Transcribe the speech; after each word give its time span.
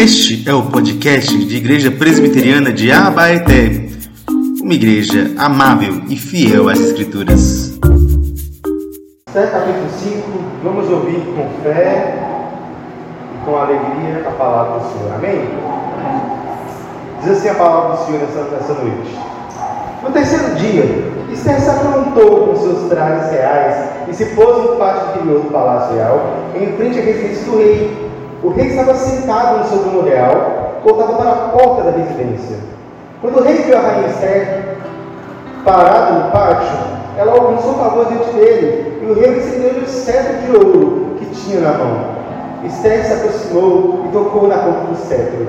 Este 0.00 0.48
é 0.48 0.54
o 0.54 0.62
podcast 0.62 1.36
de 1.44 1.56
Igreja 1.56 1.90
Presbiteriana 1.90 2.72
de 2.72 2.92
Abaeté, 2.92 3.88
uma 4.62 4.72
igreja 4.72 5.32
amável 5.36 6.02
e 6.08 6.14
fiel 6.14 6.68
às 6.68 6.78
Escrituras. 6.78 7.76
Esther 9.26 9.50
capítulo 9.50 9.88
5, 9.98 10.22
vamos 10.62 10.88
ouvir 10.88 11.20
com 11.34 11.48
fé 11.64 12.16
e 13.34 13.44
com 13.44 13.56
alegria 13.56 14.24
a 14.24 14.30
palavra 14.30 14.78
do 14.78 14.92
Senhor. 14.92 15.14
Amém? 15.16 15.40
Diz 17.20 17.30
assim 17.32 17.48
a 17.48 17.54
palavra 17.54 17.96
do 17.96 18.06
Senhor 18.06 18.20
nessa, 18.20 18.42
nessa 18.52 18.74
noite. 18.74 19.18
No 20.04 20.12
terceiro 20.12 20.54
dia, 20.54 20.84
Esther 21.32 21.60
se 21.60 21.70
aprontou 21.70 22.46
com 22.46 22.56
seus 22.56 22.88
trajes 22.88 23.32
reais 23.32 23.88
e 24.08 24.14
se 24.14 24.26
pôs 24.26 24.58
no 24.58 24.76
pátio 24.76 25.08
interior 25.16 25.42
do 25.42 25.50
palácio 25.50 25.96
real, 25.96 26.36
em 26.54 26.68
frente 26.76 27.00
à 27.00 27.02
residência 27.02 27.44
do 27.46 27.58
rei 27.58 28.07
o 28.42 28.50
rei 28.50 28.68
estava 28.68 28.94
sentado 28.94 29.58
no 29.58 29.64
seu 29.64 29.78
trono 29.78 30.08
real, 30.08 30.80
voltado 30.84 31.14
para 31.14 31.30
a 31.30 31.48
porta 31.48 31.82
da 31.82 31.90
residência. 31.90 32.56
Quando 33.20 33.40
o 33.40 33.42
rei 33.42 33.56
viu 33.56 33.76
a 33.76 33.80
rainha 33.80 34.08
Esther 34.08 34.76
parado 35.64 36.14
no 36.14 36.30
pátio, 36.30 36.78
ela 37.16 37.32
alcançou 37.32 37.74
favor 37.74 38.06
diante 38.06 38.30
dele, 38.30 39.00
e 39.02 39.06
o 39.06 39.14
rei 39.14 39.34
recebeu-lhe 39.34 39.80
o 39.80 39.88
cetro 39.88 40.36
de 40.38 40.56
ouro 40.56 41.16
que 41.18 41.26
tinha 41.34 41.60
na 41.60 41.72
mão. 41.72 42.18
Esther 42.64 43.04
se 43.04 43.12
aproximou 43.12 44.04
e 44.08 44.12
tocou 44.12 44.46
na 44.46 44.58
ponta 44.58 44.80
do 44.86 44.96
cetro. 44.96 45.48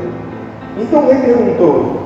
Então 0.78 1.04
o 1.04 1.12
rei 1.12 1.22
perguntou: 1.22 2.02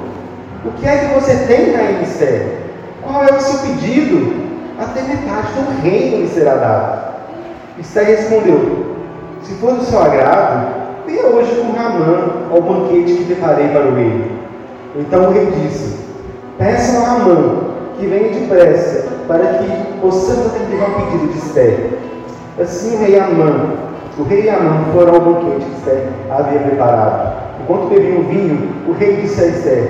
O 0.66 0.72
que 0.80 0.88
é 0.88 0.98
que 0.98 1.14
você 1.14 1.36
tem, 1.46 1.74
rainha 1.74 2.02
Esther? 2.02 2.58
Qual 3.02 3.24
é 3.24 3.34
o 3.34 3.40
seu 3.40 3.60
pedido? 3.60 4.44
Até 4.80 5.02
metade 5.02 5.54
do 5.54 5.82
reino 5.82 6.18
lhe 6.18 6.28
será 6.28 6.56
dado. 6.56 7.14
Esther 7.80 8.06
respondeu: 8.06 8.93
se 9.44 9.54
for 9.56 9.74
do 9.74 9.84
seu 9.84 10.02
agrado, 10.02 10.68
venha 11.06 11.26
hoje 11.26 11.54
com 11.56 11.78
Ramã 11.78 12.48
ao 12.50 12.62
banquete 12.62 13.14
que 13.14 13.26
preparei 13.26 13.68
para 13.68 13.88
o 13.88 13.96
rei. 13.96 14.32
Então 14.96 15.26
o 15.26 15.32
rei 15.32 15.48
disse: 15.48 15.98
Peça 16.58 16.98
a 17.00 17.06
Ramã 17.06 17.58
que 18.00 18.08
venha 18.08 18.30
depressa, 18.30 19.06
para 19.28 19.46
que 19.56 20.00
possamos 20.02 20.48
atender 20.48 20.82
ao 20.82 20.92
pedido 20.92 21.32
de 21.32 21.38
Esther. 21.38 21.90
Assim 22.60 22.96
o 22.96 23.00
rei 23.00 23.20
Amã, 23.20 23.74
o 24.18 24.24
rei 24.24 24.50
Amã 24.50 24.86
foram 24.94 25.16
ao 25.16 25.22
banquete 25.22 25.66
que 25.66 25.78
Esther 25.78 26.08
havia 26.30 26.60
preparado. 26.60 27.34
Enquanto 27.62 27.90
bebiam 27.90 28.24
vinho, 28.24 28.70
o 28.88 28.94
rei 28.94 29.18
disse 29.18 29.44
a 29.44 29.48
Esther: 29.48 29.90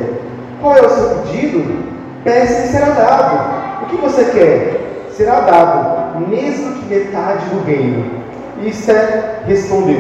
Qual 0.62 0.76
é 0.76 0.82
o 0.82 0.90
seu 0.90 1.10
pedido? 1.10 1.84
Peça 2.23 2.66
e 2.66 2.67
será 2.70 2.88
dado. 2.88 3.84
O 3.84 3.86
que 3.86 3.98
você 3.98 4.23
quer? 4.26 5.10
Será 5.12 5.42
dado, 5.42 6.28
mesmo 6.28 6.73
que 6.73 6.86
metade 6.88 7.45
do 7.50 7.64
reino. 7.66 8.23
E 8.64 8.69
Esther 8.69 9.42
respondeu: 9.45 10.00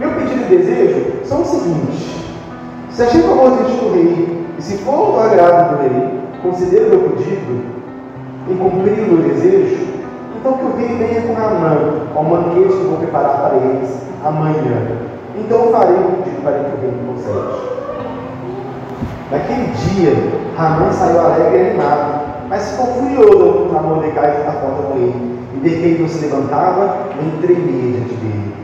Meu 0.00 0.10
pedido 0.14 0.52
e 0.52 0.56
desejo 0.56 1.24
são 1.24 1.42
os 1.42 1.46
seguintes: 1.46 2.24
se 2.90 3.02
achei 3.04 3.22
favor 3.22 3.52
diante 3.52 3.76
do 3.76 3.92
rei, 3.92 4.46
e 4.58 4.62
se 4.62 4.78
for 4.78 5.12
do 5.12 5.20
agrado 5.20 5.76
do 5.76 5.82
rei, 5.82 6.10
considere 6.42 6.86
o 6.86 6.88
meu 6.88 7.10
pedido 7.10 7.64
em 8.48 8.56
cumprir 8.56 9.04
o 9.04 9.12
meu 9.12 9.28
desejo, 9.28 9.78
então 10.36 10.54
que 10.54 10.64
o 10.64 10.76
rei 10.76 10.88
venha 10.88 11.20
com 11.20 11.40
Amã 11.40 12.00
ao 12.16 12.24
banquete 12.24 12.76
que 12.76 12.84
vou 12.84 12.98
preparar 12.98 13.42
para 13.42 13.56
eles 13.58 14.02
amanhã. 14.24 14.98
Então 15.38 15.70
farei 15.70 15.94
o 15.94 16.22
pedido 16.24 16.42
para 16.42 16.64
que 16.64 16.76
o 16.76 16.80
rei 16.80 16.90
me 16.90 17.14
concede. 17.14 17.60
Naquele 19.30 19.66
dia, 19.76 20.14
Ramã 20.56 20.90
saiu 20.90 21.20
alegre 21.20 21.58
e 21.58 21.68
animado, 21.68 22.22
mas 22.48 22.72
ficou 22.72 22.86
furioso 22.86 23.72
na 23.72 23.82
Mordecai 23.82 24.42
da 24.44 24.50
porta 24.50 24.82
do 24.82 24.94
rei 24.94 25.39
e 25.62 25.68
de 25.68 26.02
não 26.02 26.08
se 26.08 26.24
levantava, 26.24 27.08
tremia 27.40 27.92
diante 27.92 28.14
dele. 28.14 28.54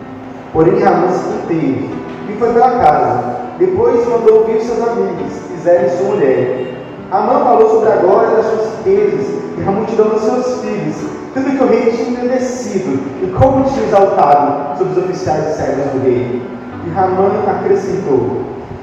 Porém, 0.52 0.78
Ramã 0.80 1.08
se 1.10 1.24
conteve 1.24 1.90
e 2.28 2.32
foi 2.38 2.52
para 2.52 2.70
casa. 2.70 3.36
Depois 3.58 4.06
mandou 4.08 4.40
ouvir 4.40 4.60
seus 4.60 4.80
amigos, 4.80 5.32
e 5.64 5.90
sua 5.90 6.14
mulher. 6.14 6.66
Amã 7.10 7.44
falou 7.44 7.68
sobre 7.70 7.92
a 7.92 7.96
glória 7.96 8.36
das 8.36 8.46
suas 8.46 8.78
riquezas 8.78 9.26
e 9.58 9.62
a 9.66 9.70
multidão 9.70 10.08
dos 10.08 10.22
seus 10.22 10.60
filhos, 10.60 10.96
tudo 11.34 11.56
que 11.56 11.62
o 11.62 11.68
rei 11.68 11.90
tinha 11.92 12.10
engrandecido 12.10 13.00
e 13.22 13.26
como 13.38 13.64
tinha 13.64 13.86
exaltado 13.86 14.78
sobre 14.78 14.92
os 14.92 15.04
oficiais 15.04 15.50
e 15.50 15.56
servos 15.56 15.92
do 15.92 16.04
rei. 16.04 16.42
E 16.86 16.90
Ramã 16.90 17.30
acrescentou: 17.46 18.42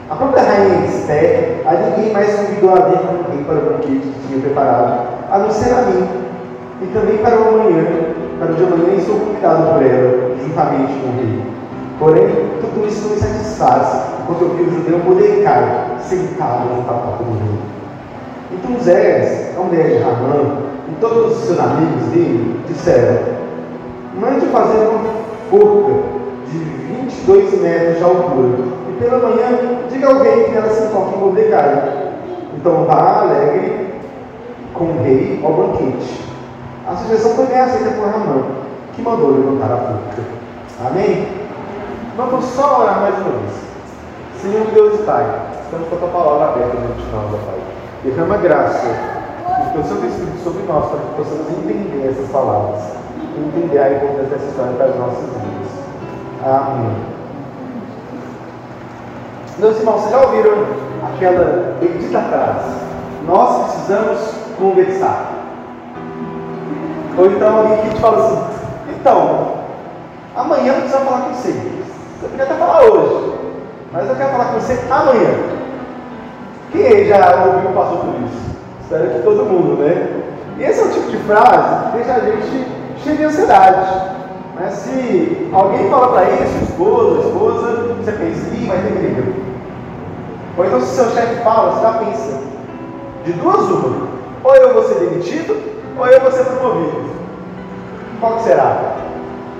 A 0.09 0.15
própria 0.15 0.43
rainha 0.43 0.85
Esther, 0.85 1.61
a 1.65 1.73
ninguém 1.73 2.13
mais 2.13 2.33
convidou 2.35 2.71
a 2.71 2.89
vir 2.89 2.99
com 2.99 3.31
rei 3.31 3.43
para 3.45 3.55
o 3.55 3.73
banquete 3.73 4.07
que 4.07 4.27
tinha 4.27 4.41
preparado, 4.41 5.07
a 5.31 5.39
não 5.39 5.51
ser 5.51 5.73
a 5.73 5.81
mim 5.83 6.22
e 6.83 6.87
também 6.87 7.17
para 7.17 7.39
o 7.39 7.47
amanhã, 7.47 7.85
para 8.37 8.51
o 8.51 8.55
de 8.55 8.63
amanhã, 8.63 8.99
sou 9.05 9.19
convidado 9.19 9.73
por 9.73 9.83
ela, 9.83 10.35
juntamente 10.41 10.93
com 10.99 11.07
o 11.07 11.15
rei. 11.15 11.41
Porém, 11.97 12.27
tudo 12.59 12.87
isso 12.87 13.07
me 13.09 13.15
satisfaz, 13.15 14.11
enquanto 14.21 14.41
eu 14.41 14.49
vi 14.49 14.63
o 14.63 14.71
judeu 14.71 14.99
Mordecai 14.99 15.97
sentado 16.01 16.67
à 16.89 16.93
porta 16.93 17.23
do 17.23 17.31
rei. 17.31 17.59
Então 18.51 18.79
Zés, 18.81 19.57
a 19.57 19.61
mulher 19.61 19.87
de 19.87 19.97
Ramã, 19.99 20.57
e 20.89 20.95
todos 20.99 21.37
os 21.37 21.43
seus 21.45 21.59
amigos 21.59 22.03
dele 22.07 22.59
disseram: 22.67 23.19
Mande 24.19 24.45
fazer 24.47 24.79
uma 24.79 24.99
forca 25.49 25.93
de 26.51 26.57
22 26.57 27.61
metros 27.61 27.97
de 27.97 28.03
altura, 28.03 28.57
e 28.89 28.99
pela 28.99 29.19
manhã 29.19 29.79
diga 29.89 30.21
rei 30.21 30.43
que 30.43 30.55
ela 30.55 30.69
se 30.69 30.83
encontre 30.83 31.15
em 31.15 31.19
Mordecai. 31.19 32.09
Então 32.57 32.85
vá 32.85 33.21
alegre 33.21 33.87
com 34.73 34.85
o 34.85 35.03
rei 35.03 35.39
ao 35.43 35.53
banquete. 35.53 36.32
A 36.85 36.95
sugestão 36.97 37.31
foi 37.35 37.45
bem 37.45 37.59
aceita 37.59 37.91
por 37.91 38.09
Ramã, 38.09 38.43
que 38.93 39.01
mandou 39.01 39.31
levantar 39.31 39.73
a 39.73 39.77
forca. 39.77 40.21
Amém? 40.85 41.27
Vamos 42.17 42.43
só 42.45 42.81
orar 42.81 42.99
mais 42.99 43.15
uma 43.19 43.39
vez. 43.39 43.63
Senhor 44.41 44.65
Deus 44.73 44.99
e 44.99 45.03
Pai, 45.03 45.25
estamos 45.63 45.87
com 45.87 45.95
a 45.95 45.99
tua 45.99 46.09
palavra 46.09 46.49
aberta 46.49 46.75
diante 46.75 47.01
de 47.01 47.11
nós, 47.11 47.31
Pai. 47.45 47.59
Derrama 48.03 48.37
graça 48.37 48.85
e 48.85 49.73
teu 49.73 49.83
Santo 49.85 50.05
Espírito 50.07 50.43
sobre 50.43 50.63
nós 50.63 50.85
para 50.89 50.99
que 50.99 51.15
possamos 51.15 51.49
entender 51.51 52.09
essas 52.09 52.29
palavras 52.29 52.81
e 53.17 53.39
entender 53.39 53.79
a 53.79 53.93
importância 53.93 54.25
dessa 54.25 54.45
história 54.45 54.73
para 54.73 54.85
as 54.87 54.95
nossas 54.97 55.23
vidas. 55.23 55.71
Amém. 56.45 56.95
Meus 59.57 59.79
irmãos, 59.79 60.01
vocês 60.01 60.11
já 60.11 60.21
ouviram 60.21 60.65
aquela 61.07 61.77
bendita 61.79 62.19
frase? 62.19 62.75
Nós 63.25 63.71
precisamos 63.71 64.19
conversar. 64.59 65.32
Ou 67.17 67.25
então 67.27 67.57
alguém 67.57 67.77
que 67.77 67.89
te 67.89 68.01
fala 68.01 68.25
assim, 68.25 68.43
então, 68.89 69.53
amanhã 70.35 70.73
eu 70.73 70.81
preciso 70.81 71.03
falar 71.03 71.21
com 71.21 71.33
você. 71.33 71.51
Você 71.51 72.27
podia 72.29 72.45
até 72.45 72.55
falar 72.55 72.83
hoje, 72.83 73.33
mas 73.91 74.09
eu 74.09 74.15
quero 74.15 74.31
falar 74.31 74.45
com 74.45 74.59
você 74.59 74.79
amanhã. 74.89 75.29
Quem 76.71 77.05
já 77.05 77.45
ouviu 77.45 77.69
ou 77.69 77.75
passou 77.75 77.97
por 77.97 78.15
isso? 78.25 78.55
Espero 78.81 79.09
que 79.09 79.19
todo 79.23 79.45
mundo, 79.45 79.83
né? 79.83 80.23
E 80.57 80.63
esse 80.63 80.79
é 80.79 80.83
o 80.85 80.91
tipo 80.91 81.11
de 81.11 81.17
frase 81.17 81.91
que 81.91 81.97
deixa 81.97 82.13
a 82.13 82.19
gente 82.19 82.67
cheio 83.03 83.17
de 83.17 83.23
ansiedade. 83.25 84.13
Mas 84.59 84.73
se 84.73 85.49
alguém 85.51 85.89
fala 85.89 86.13
para 86.13 86.29
isso, 86.29 86.63
esposa, 86.63 87.27
esposa, 87.27 87.95
você 87.97 88.11
pensa, 88.11 88.55
ih, 88.55 88.67
vai 88.67 88.77
ter 88.77 88.93
briga. 88.93 89.23
Ou 90.57 90.65
então 90.65 90.81
se 90.81 90.95
seu 90.95 91.09
chefe 91.11 91.43
fala, 91.43 91.71
você 91.71 91.81
já 91.81 91.93
pensa, 91.93 92.39
de 93.25 93.33
duas 93.33 93.61
uma, 93.69 94.07
ou 94.43 94.55
eu 94.55 94.73
vou 94.73 94.83
ser 94.83 94.95
demitido, 94.95 95.72
ou 95.97 96.07
eu 96.07 96.21
vou 96.21 96.31
ser 96.31 96.43
promovido? 96.45 97.09
Qual 98.19 98.37
que 98.37 98.43
será? 98.43 98.95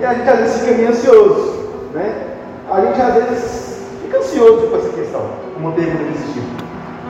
E 0.00 0.04
a 0.04 0.14
gente 0.14 0.28
às 0.28 0.38
vezes 0.38 0.60
fica 0.60 0.76
meio 0.76 0.88
ansioso, 0.88 1.68
né? 1.92 2.36
A 2.70 2.80
gente 2.80 3.00
às 3.00 3.14
vezes 3.14 3.86
fica 4.02 4.18
ansioso 4.18 4.66
com 4.66 4.76
essa 4.76 4.88
questão, 4.88 5.20
uma 5.58 5.72
pergunta 5.72 6.04
desse 6.04 6.32
tipo. 6.32 6.64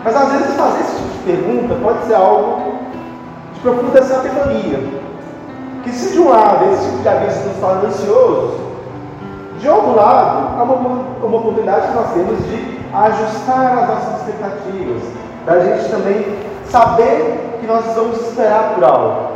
Mas 0.05 0.17
às 0.17 0.33
vezes 0.33 0.55
fazer 0.55 0.81
esse 0.81 0.97
tipo 0.97 1.09
de 1.09 1.19
pergunta 1.25 1.75
pode 1.83 2.05
ser 2.07 2.15
algo 2.15 2.75
de 3.55 3.61
profunda 3.61 4.03
sabedoria. 4.03 5.05
Que 5.83 5.91
se 5.91 6.13
de 6.13 6.21
um 6.21 6.29
lado 6.29 6.73
esse 6.73 6.84
tipo 6.84 7.03
de 7.03 7.09
aviso 7.09 7.49
nos 7.49 7.57
torna 7.59 7.89
ansiosos, 7.89 8.61
de 9.59 9.69
outro 9.69 9.95
lado, 9.95 10.59
há 10.59 10.63
uma, 10.63 10.75
uma 11.23 11.39
oportunidade 11.39 11.89
que 11.89 11.95
nós 11.95 12.13
temos 12.13 12.39
de 12.47 12.78
ajustar 12.93 13.78
as 13.78 13.89
nossas 13.89 14.21
expectativas, 14.21 15.03
da 15.47 15.60
gente 15.60 15.91
também 15.91 16.39
saber 16.66 17.53
que 17.65 17.72
nós 17.72 17.84
vamos 17.95 18.21
esperar 18.21 18.75
por 18.75 18.84
algo. 18.84 19.33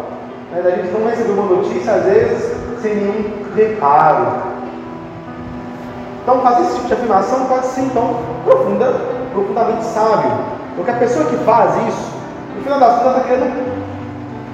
Né? 0.53 0.63
A 0.65 0.71
gente 0.71 0.93
não 0.93 1.09
receber 1.09 1.33
uma 1.33 1.57
notícia, 1.57 1.95
às 1.95 2.05
vezes, 2.05 2.53
sem 2.83 2.95
nenhum 2.95 3.25
reparo. 3.57 4.27
Então, 6.23 6.43
fazer 6.43 6.63
esse 6.63 6.75
tipo 6.75 6.89
de 6.89 6.93
afirmação 6.93 7.47
pode 7.47 7.67
ser, 7.67 7.81
então, 7.83 8.17
profunda, 8.45 8.95
profundamente 9.33 9.85
sábio. 9.85 10.31
Porque 10.77 10.91
a 10.91 10.95
pessoa 10.95 11.25
que 11.25 11.37
faz 11.39 11.75
isso, 11.89 12.13
no 12.55 12.63
final 12.63 12.79
das 12.79 12.99
contas, 12.99 13.17
está 13.17 13.29
querendo 13.29 13.79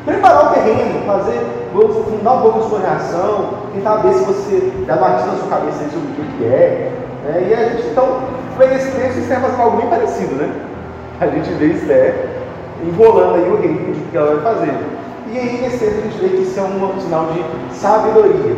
preparar 0.04 0.46
o 0.46 0.54
terreno, 0.54 1.04
fazer, 1.06 1.40
fundar 1.72 2.34
um 2.34 2.42
pouco 2.42 2.58
a 2.60 2.62
sua 2.62 2.78
reação, 2.78 3.48
tentar 3.74 3.96
ver 3.96 4.12
se 4.14 4.24
você 4.24 4.72
já 4.86 4.96
batido 4.96 5.32
na 5.32 5.38
sua 5.38 5.48
cabeça 5.48 5.78
sobre 5.90 6.22
o 6.22 6.38
que 6.38 6.44
é. 6.44 6.92
Né? 7.24 7.48
E 7.48 7.54
a 7.54 7.68
gente, 7.70 7.88
então, 7.88 8.20
vê 8.56 8.66
esse 8.66 8.92
texto, 8.92 9.18
Esther 9.18 9.40
faz 9.40 9.58
algo 9.58 9.78
bem 9.78 9.88
parecido, 9.88 10.36
né? 10.36 10.54
A 11.20 11.26
gente 11.26 11.50
vê 11.54 11.66
Esther 11.66 12.33
enrolando 12.88 13.36
aí 13.36 13.50
o 13.50 13.56
rei 13.56 13.72
o 13.72 14.10
que 14.10 14.16
ela 14.16 14.36
vai 14.36 14.54
fazer. 14.54 14.74
E 15.32 15.38
aí, 15.38 15.60
nesse 15.62 15.84
a 15.84 15.90
gente 15.90 16.18
vê 16.18 16.28
que 16.28 16.42
isso 16.42 16.60
é 16.60 16.62
um 16.62 17.00
sinal 17.00 17.26
de 17.32 17.74
sabedoria. 17.74 18.56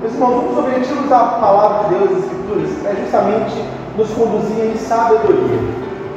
Meus 0.00 0.12
irmãos, 0.12 0.44
um 0.44 0.48
dos 0.48 0.58
objetivos 0.58 1.08
da 1.08 1.18
palavra 1.18 1.88
de 1.88 1.94
Deus, 1.94 2.10
das 2.10 2.24
Escrituras, 2.24 2.70
é 2.84 2.94
justamente 3.02 3.64
nos 3.96 4.10
conduzir 4.10 4.64
em 4.66 4.76
sabedoria, 4.76 5.58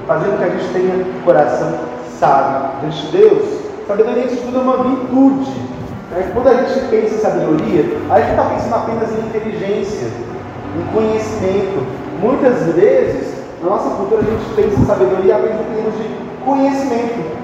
fazendo 0.06 0.38
que 0.38 0.44
a 0.44 0.50
gente 0.50 0.73
tenha 0.73 1.06
coração 1.23 1.73
sábio 2.19 2.79
diante 2.81 3.07
de 3.07 3.18
Deus. 3.18 3.62
Sabedoria 3.88 4.23
que 4.23 4.33
estuda 4.33 4.59
uma 4.59 4.83
virtude. 4.83 5.51
Né? 6.12 6.31
Quando 6.33 6.47
a 6.47 6.53
gente 6.53 6.88
pensa 6.89 7.15
em 7.15 7.18
sabedoria, 7.19 7.85
a 8.09 8.19
gente 8.19 8.29
está 8.31 8.44
pensando 8.44 8.75
apenas 8.75 9.09
em 9.12 9.27
inteligência, 9.27 10.07
em 10.77 10.94
conhecimento. 10.94 11.88
Muitas 12.19 12.63
vezes, 12.75 13.33
na 13.63 13.69
nossa 13.69 13.89
cultura, 13.95 14.21
a 14.21 14.25
gente 14.25 14.53
pensa 14.56 14.79
em 14.79 14.85
sabedoria 14.85 15.35
apenas 15.35 15.62
em 15.62 15.73
termos 15.73 15.94
de 15.95 16.31
conhecimento. 16.46 17.42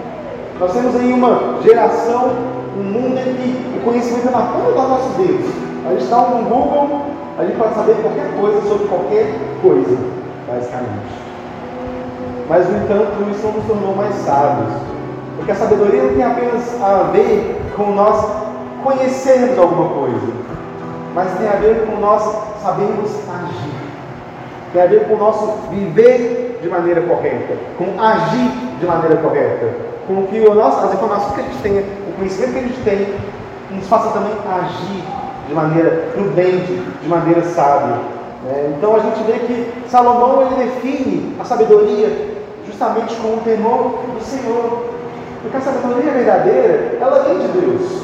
Nós 0.59 0.73
temos 0.73 0.95
aí 0.95 1.13
uma 1.13 1.61
geração, 1.63 2.31
um 2.77 2.83
mundo 2.83 3.17
em 3.19 3.35
que 3.35 3.77
o 3.77 3.81
conhecimento 3.83 4.27
é 4.27 4.31
na 4.31 4.41
ponta 4.41 4.71
dos 4.71 4.89
nossos 4.89 5.15
dedos. 5.17 5.51
A 5.85 5.89
gente 5.91 6.03
está 6.03 6.17
no 6.17 6.43
Google, 6.43 7.01
a 7.37 7.45
gente 7.45 7.57
pode 7.57 7.75
saber 7.75 7.95
qualquer 8.01 8.39
coisa 8.39 8.61
sobre 8.67 8.87
qualquer 8.87 9.33
coisa, 9.61 9.97
basicamente. 10.47 11.27
Mas, 12.49 12.69
no 12.69 12.77
entanto, 12.77 13.31
isso 13.31 13.45
não 13.45 13.53
nos 13.53 13.65
tornou 13.65 13.95
mais 13.95 14.15
sábios. 14.15 14.73
Porque 15.37 15.51
a 15.51 15.55
sabedoria 15.55 16.03
não 16.03 16.13
tem 16.13 16.23
apenas 16.23 16.81
a 16.81 17.11
ver 17.11 17.61
com 17.75 17.91
nós 17.91 18.25
conhecermos 18.83 19.57
alguma 19.59 19.89
coisa, 19.89 20.27
mas 21.13 21.37
tem 21.37 21.47
a 21.47 21.53
ver 21.53 21.85
com 21.85 21.99
nós 21.99 22.23
sabermos 22.61 23.11
agir. 23.29 23.71
Tem 24.73 24.81
a 24.81 24.85
ver 24.87 25.07
com 25.07 25.13
o 25.13 25.17
nosso 25.17 25.47
viver 25.69 26.59
de 26.61 26.69
maneira 26.69 27.01
correta, 27.01 27.55
com 27.77 28.01
agir 28.01 28.66
de 28.79 28.85
maneira 28.85 29.17
correta, 29.17 29.67
com 30.07 30.25
que 30.27 30.39
nosso, 30.39 30.85
as 30.85 30.93
informações 30.93 31.33
que 31.33 31.41
a 31.41 31.43
gente 31.43 31.61
tenha, 31.61 31.81
o 31.81 32.17
conhecimento 32.17 32.53
que 32.53 32.59
a 32.59 32.61
gente 32.63 32.81
tem, 32.83 33.07
nos 33.71 33.87
faça 33.87 34.11
também 34.11 34.31
agir 34.49 35.03
de 35.47 35.53
maneira 35.53 36.09
prudente, 36.13 36.81
de 37.01 37.07
maneira 37.07 37.43
sábia. 37.43 37.97
É, 38.49 38.73
então 38.77 38.95
a 38.95 38.99
gente 38.99 39.23
vê 39.23 39.39
que 39.39 39.89
Salomão 39.89 40.41
ele 40.43 40.63
define 40.65 41.35
a 41.39 41.43
sabedoria 41.43 42.37
justamente 42.65 43.15
com 43.15 43.29
o 43.29 43.41
temor 43.43 43.99
do 44.13 44.23
Senhor. 44.23 44.85
Porque 45.41 45.57
a 45.57 45.61
sabedoria 45.61 46.11
verdadeira, 46.11 46.97
ela 46.99 47.23
vem 47.23 47.39
de 47.39 47.47
Deus. 47.47 48.01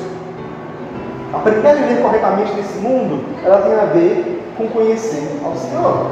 Aprender 1.34 1.68
a 1.68 1.74
viver 1.74 2.02
corretamente 2.02 2.54
nesse 2.54 2.78
mundo, 2.80 3.24
ela 3.44 3.62
tem 3.62 3.74
a 3.74 3.86
ver 3.86 4.44
com 4.58 4.68
conhecer 4.68 5.40
ao 5.44 5.56
Senhor. 5.56 6.08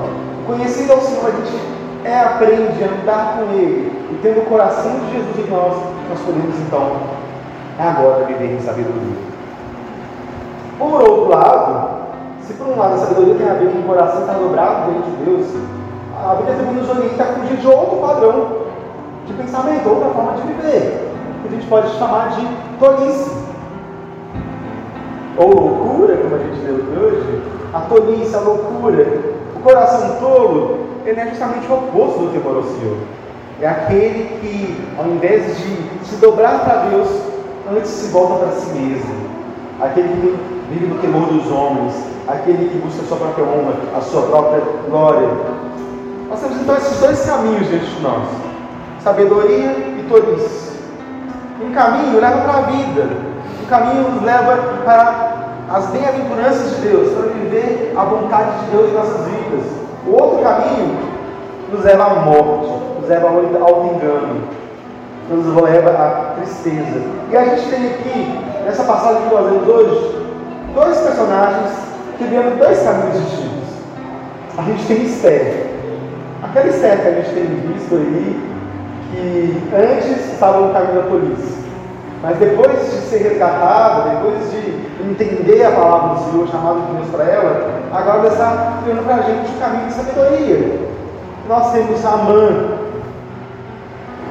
Conhecendo 0.47 0.93
ao 0.93 1.01
Senhor, 1.01 1.27
a 1.27 1.31
gente 1.31 1.80
é, 2.03 2.19
aprende 2.19 2.83
a 2.83 2.87
andar 2.87 3.37
com 3.37 3.53
Ele. 3.53 3.91
E 4.11 4.19
tendo 4.21 4.41
o 4.41 4.45
coração 4.45 4.91
de 4.99 5.11
Jesus 5.11 5.39
em 5.39 5.49
nós, 5.49 5.75
nós 6.09 6.19
podemos 6.19 6.55
então 6.59 6.97
agora 7.79 8.25
viver 8.25 8.55
em 8.55 8.59
sabedoria. 8.59 9.31
Por 10.77 10.93
outro 10.93 11.29
lado, 11.29 12.01
se 12.41 12.53
por 12.53 12.67
um 12.67 12.77
lado 12.77 12.95
a 12.95 12.97
sabedoria 12.97 13.35
tem 13.35 13.49
a 13.49 13.53
ver 13.53 13.71
com 13.71 13.79
o 13.79 13.83
coração 13.83 14.21
estar 14.21 14.33
dobrado 14.33 14.91
diante 14.91 15.09
de 15.11 15.25
Deus, 15.25 15.47
a 16.23 16.35
Bíblia 16.35 16.55
também 16.55 16.75
nos 16.75 16.89
orienta 16.89 17.23
a 17.23 17.27
fugir 17.27 17.57
de 17.57 17.67
outro 17.67 17.97
padrão 17.97 18.61
de 19.25 19.33
pensamento, 19.33 19.89
outra 19.89 20.09
forma 20.09 20.33
de 20.33 20.41
viver, 20.41 21.11
que 21.41 21.47
a 21.47 21.51
gente 21.51 21.67
pode 21.67 21.89
chamar 21.97 22.29
de 22.29 22.47
tolice. 22.79 23.41
Ou 25.37 25.47
loucura, 25.47 26.17
como 26.17 26.35
a 26.35 26.39
gente 26.39 26.59
vê 26.59 26.99
hoje, 26.99 27.41
a 27.73 27.79
tolice, 27.81 28.35
a 28.35 28.39
loucura. 28.39 29.07
O 29.55 29.59
coração 29.61 30.17
tolo, 30.19 30.90
ele 31.05 31.19
é 31.19 31.27
justamente 31.27 31.67
o 31.71 31.75
oposto 31.75 32.19
do 32.19 32.33
temor 32.33 32.57
ao 32.57 32.63
Senhor. 32.63 32.97
É 33.61 33.67
aquele 33.67 34.39
que, 34.39 34.77
ao 34.97 35.07
invés 35.07 35.57
de 35.57 36.05
se 36.05 36.15
dobrar 36.15 36.63
para 36.63 36.89
Deus, 36.89 37.07
antes 37.69 37.89
se 37.89 38.11
volta 38.11 38.45
para 38.45 38.51
si 38.53 38.71
mesmo. 38.71 39.13
Aquele 39.79 40.09
que 40.09 40.73
vive 40.73 40.87
no 40.87 40.99
temor 40.99 41.27
dos 41.27 41.51
homens, 41.51 41.93
aquele 42.27 42.69
que 42.69 42.77
busca 42.79 43.01
a 43.01 43.05
sua 43.05 43.17
própria 43.17 43.45
honra, 43.45 43.73
a 43.95 44.01
sua 44.01 44.21
própria 44.23 44.63
glória. 44.87 45.29
Nós 46.29 46.39
temos 46.39 46.61
então 46.61 46.77
esses 46.77 46.99
dois 46.99 47.25
caminhos 47.25 47.67
diante 47.67 47.85
de 47.85 48.01
nós: 48.01 48.27
sabedoria 49.03 49.71
e 49.71 50.05
tolice. 50.09 50.71
Um 51.63 51.71
caminho 51.71 52.19
leva 52.19 52.41
para 52.41 52.57
a 52.57 52.61
vida, 52.61 53.07
um 53.61 53.65
caminho 53.67 54.09
nos 54.09 54.23
leva 54.23 54.57
para 54.83 55.31
as 55.69 55.85
bem-aventuranças 55.87 56.75
de 56.77 56.89
Deus, 56.89 57.13
para 57.13 57.27
viver 57.27 57.93
a 57.95 58.03
vontade 58.03 58.59
de 58.59 58.71
Deus 58.71 58.89
em 58.89 58.93
nossas 58.93 59.25
vidas. 59.27 59.80
O 60.07 60.11
outro 60.11 60.43
caminho 60.43 60.97
nos 61.71 61.83
leva 61.83 62.03
à 62.03 62.09
morte, 62.21 62.67
nos 62.99 63.09
leva 63.09 63.27
ao 63.27 63.85
engano, 63.85 64.41
nos 65.29 65.63
leva 65.63 65.89
à 65.91 66.33
tristeza. 66.35 67.01
E 67.29 67.37
a 67.37 67.45
gente 67.45 67.69
tem 67.69 67.85
aqui, 67.91 68.39
nessa 68.65 68.83
passagem 68.83 69.21
que 69.27 69.33
nós 69.33 69.49
vemos 69.49 69.67
hoje, 69.67 70.25
dois 70.73 70.97
personagens 70.97 71.69
que 72.17 72.23
vieram 72.25 72.57
dois 72.57 72.81
caminhos 72.81 73.19
distintos. 73.19 73.69
A 74.57 74.63
gente 74.63 74.85
tem 74.85 75.03
Esther. 75.03 75.67
Aquela 76.43 76.67
Esther 76.67 77.01
que 77.01 77.07
a 77.07 77.11
gente 77.11 77.33
tem 77.33 77.45
visto 77.45 77.95
aí, 77.95 78.51
que 79.11 79.63
antes 79.75 80.33
estava 80.33 80.61
no 80.61 80.73
caminho 80.73 80.95
da 80.95 81.09
polícia. 81.09 81.61
Mas 82.23 82.37
depois 82.37 82.71
de 82.71 83.01
ser 83.09 83.17
resgatada, 83.19 84.09
depois 84.09 84.51
de 84.51 84.81
entender 85.09 85.65
a 85.65 85.71
palavra 85.71 86.15
do 86.15 86.31
Senhor, 86.31 86.47
chamado 86.47 86.81
de 86.87 86.97
Deus 86.97 87.09
para 87.09 87.23
ela, 87.23 87.80
agora 87.91 88.27
está 88.27 88.79
criando 88.83 89.03
para 89.05 89.15
a 89.15 89.21
gente 89.21 89.51
o 89.51 89.59
caminho 89.59 89.87
de 89.87 89.93
sabedoria. 89.93 90.79
Nós 91.47 91.71
temos 91.73 92.05
Amã, 92.05 92.77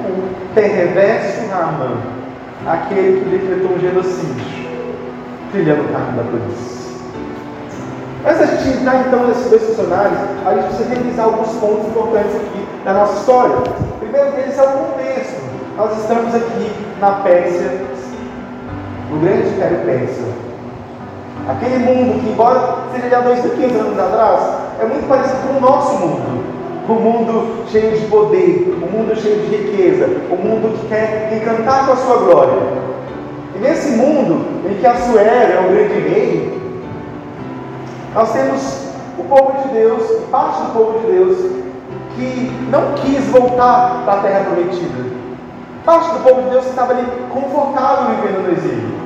o 0.05 0.55
perverso 0.55 1.53
Amã, 1.53 1.97
aquele 2.67 3.21
que 3.21 3.31
decretou 3.31 3.77
um 3.77 3.79
genocídio 3.79 4.71
trilhando 5.53 5.83
o 5.83 5.93
caminho 5.93 6.17
da 6.17 6.23
polícia. 6.31 6.81
Antes 8.27 8.39
da 8.39 8.47
gente 8.47 8.79
entrar 8.79 9.07
então 9.07 9.27
nesses 9.27 9.51
dois 9.51 9.63
funcionários, 9.63 10.19
a 10.47 10.55
gente 10.55 10.67
precisa 10.67 10.95
revisar 10.95 11.25
alguns 11.25 11.53
pontos 11.57 11.87
importantes 11.87 12.37
aqui 12.37 12.67
da 12.85 12.93
nossa 12.93 13.19
história. 13.19 13.57
Primeiro 13.99 14.33
deles 14.33 14.59
é 14.59 14.63
o 14.63 14.73
contexto. 14.73 15.41
Nós 15.77 15.99
estamos 15.99 16.35
aqui 16.35 16.71
na 17.01 17.13
Pérsia, 17.23 17.81
no 19.11 19.21
grande 19.21 19.49
Império 19.49 19.79
Persa. 19.87 20.50
Aquele 21.49 21.79
mundo 21.79 22.21
que, 22.21 22.31
embora 22.31 22.77
seja 22.93 23.09
de 23.09 23.15
há 23.15 23.23
2.500 23.23 23.81
anos 23.81 23.99
atrás, 23.99 24.41
é 24.81 24.85
muito 24.85 25.09
parecido 25.09 25.49
com 25.49 25.59
o 25.59 25.61
nosso 25.61 25.99
mundo. 25.99 26.61
O 26.89 26.93
mundo 26.95 27.65
cheio 27.69 27.97
de 27.97 28.07
poder, 28.07 28.77
o 28.83 28.87
mundo 28.91 29.15
cheio 29.15 29.41
de 29.43 29.57
riqueza, 29.57 30.07
o 30.31 30.37
mundo 30.37 30.77
que 30.77 30.89
quer 30.89 31.33
encantar 31.33 31.87
com 31.87 31.93
a 31.93 31.97
sua 31.97 32.17
glória. 32.17 32.59
E 33.55 33.59
nesse 33.59 33.91
mundo 33.91 34.45
em 34.69 34.75
que 34.75 34.87
Assuero 34.87 35.53
é 35.53 35.67
o 35.67 35.71
grande 35.71 36.09
rei, 36.09 36.61
nós 38.13 38.33
temos 38.33 38.89
o 39.19 39.25
povo 39.25 39.63
de 39.63 39.69
Deus, 39.69 40.03
parte 40.33 40.63
do 40.63 40.73
povo 40.73 40.99
de 40.99 41.07
Deus, 41.13 41.39
que 42.17 42.53
não 42.71 42.95
quis 42.95 43.25
voltar 43.27 44.03
para 44.05 44.15
a 44.15 44.23
terra 44.23 44.45
prometida. 44.47 45.11
Parte 45.85 46.13
do 46.13 46.25
povo 46.25 46.43
de 46.43 46.51
Deus 46.51 46.65
que 46.65 46.71
estava 46.71 46.93
ali 46.93 47.07
confortável 47.33 48.17
vivendo 48.17 48.47
no 48.47 48.53
exílio. 48.53 49.00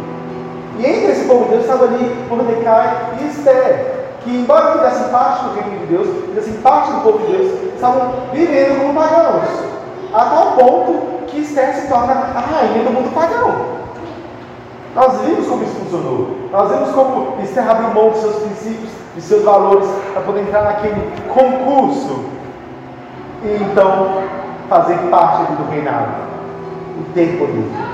E 0.78 0.86
entre 0.86 1.12
esse 1.12 1.24
povo 1.26 1.44
de 1.44 1.50
Deus 1.50 1.62
estava 1.62 1.84
ali 1.84 2.26
Mordecai 2.28 3.16
e 3.20 3.28
Esther, 3.28 3.94
que 4.20 4.30
embora 4.30 4.72
fizessem 4.72 5.08
parte 5.08 5.44
do 5.44 5.54
reino 5.54 5.78
de 5.80 5.86
Deus, 5.86 6.08
fizessem 6.28 6.60
parte 6.60 6.90
do 6.90 7.00
povo 7.02 7.18
de 7.18 7.32
Deus, 7.32 7.74
estavam 7.74 8.12
vivendo 8.32 8.80
como 8.80 8.94
pagãos. 8.94 9.48
A 10.12 10.24
tal 10.24 10.52
ponto 10.52 11.26
que 11.26 11.40
Esther 11.40 11.74
se 11.74 11.88
torna 11.88 12.12
a 12.12 12.40
rainha 12.40 12.84
do 12.84 12.90
mundo 12.90 13.14
pagão. 13.14 13.74
Nós 14.94 15.20
vimos 15.22 15.46
como 15.46 15.64
isso 15.64 15.74
funcionou. 15.74 16.36
Nós 16.52 16.70
vimos 16.70 16.90
como 16.92 17.42
Esther 17.42 17.68
abriu 17.68 17.88
mão 17.90 18.10
de 18.10 18.18
seus 18.18 18.36
princípios, 18.36 18.90
de 19.14 19.20
seus 19.20 19.42
valores, 19.42 19.88
para 20.12 20.22
poder 20.22 20.42
entrar 20.42 20.62
naquele 20.62 21.12
concurso 21.28 22.24
e 23.42 23.62
então 23.62 24.22
fazer 24.68 24.96
parte 25.10 25.52
do 25.52 25.70
reinado 25.70 26.12
e 26.98 27.12
ter 27.12 27.38
poder. 27.38 27.93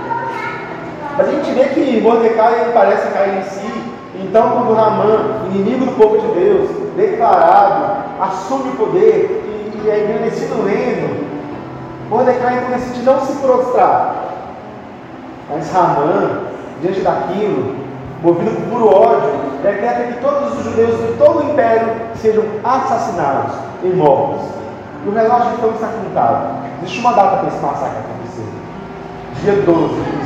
Mas 1.17 1.29
a 1.29 1.33
gente 1.33 1.53
vê 1.53 1.65
que 1.65 2.01
Mordecai 2.01 2.71
parece 2.73 3.09
cair 3.13 3.39
em 3.39 3.43
si. 3.43 3.91
Então, 4.15 4.51
quando 4.51 4.75
Ramã, 4.75 5.47
inimigo 5.53 5.87
do 5.87 5.93
povo 5.93 6.19
de 6.19 6.27
Deus, 6.39 6.71
declarado, 6.97 8.05
assume 8.21 8.71
o 8.71 8.77
poder 8.77 9.73
e, 9.85 9.89
é 9.89 10.05
engrandecido 10.05 10.57
no 10.57 10.69
reino, 10.69 11.27
Mordecai 12.09 12.59
então 12.59 12.79
decide 12.79 13.03
não 13.03 13.21
se 13.21 13.33
prostrar. 13.37 14.25
Mas 15.49 15.71
Ramã, 15.73 16.41
diante 16.81 17.01
daquilo, 17.01 17.75
movido 18.23 18.51
por 18.51 18.79
puro 18.79 18.95
ódio, 18.95 19.31
decreta 19.63 20.13
que 20.13 20.21
todos 20.21 20.59
os 20.59 20.65
judeus 20.65 20.99
de 20.99 21.17
todo 21.19 21.41
o 21.41 21.51
império 21.51 21.89
sejam 22.15 22.45
assassinados 22.63 23.55
e 23.83 23.89
mortos. 23.89 24.47
E 25.05 25.09
o 25.09 25.13
relógio 25.13 25.53
então 25.57 25.71
está 25.71 25.89
contado. 25.89 26.61
Existe 26.83 27.01
uma 27.01 27.13
data 27.13 27.39
para 27.39 27.49
esse 27.49 27.59
massacre 27.61 27.99
acontecer. 27.99 28.49
Dia 29.43 29.63
12 29.63 30.20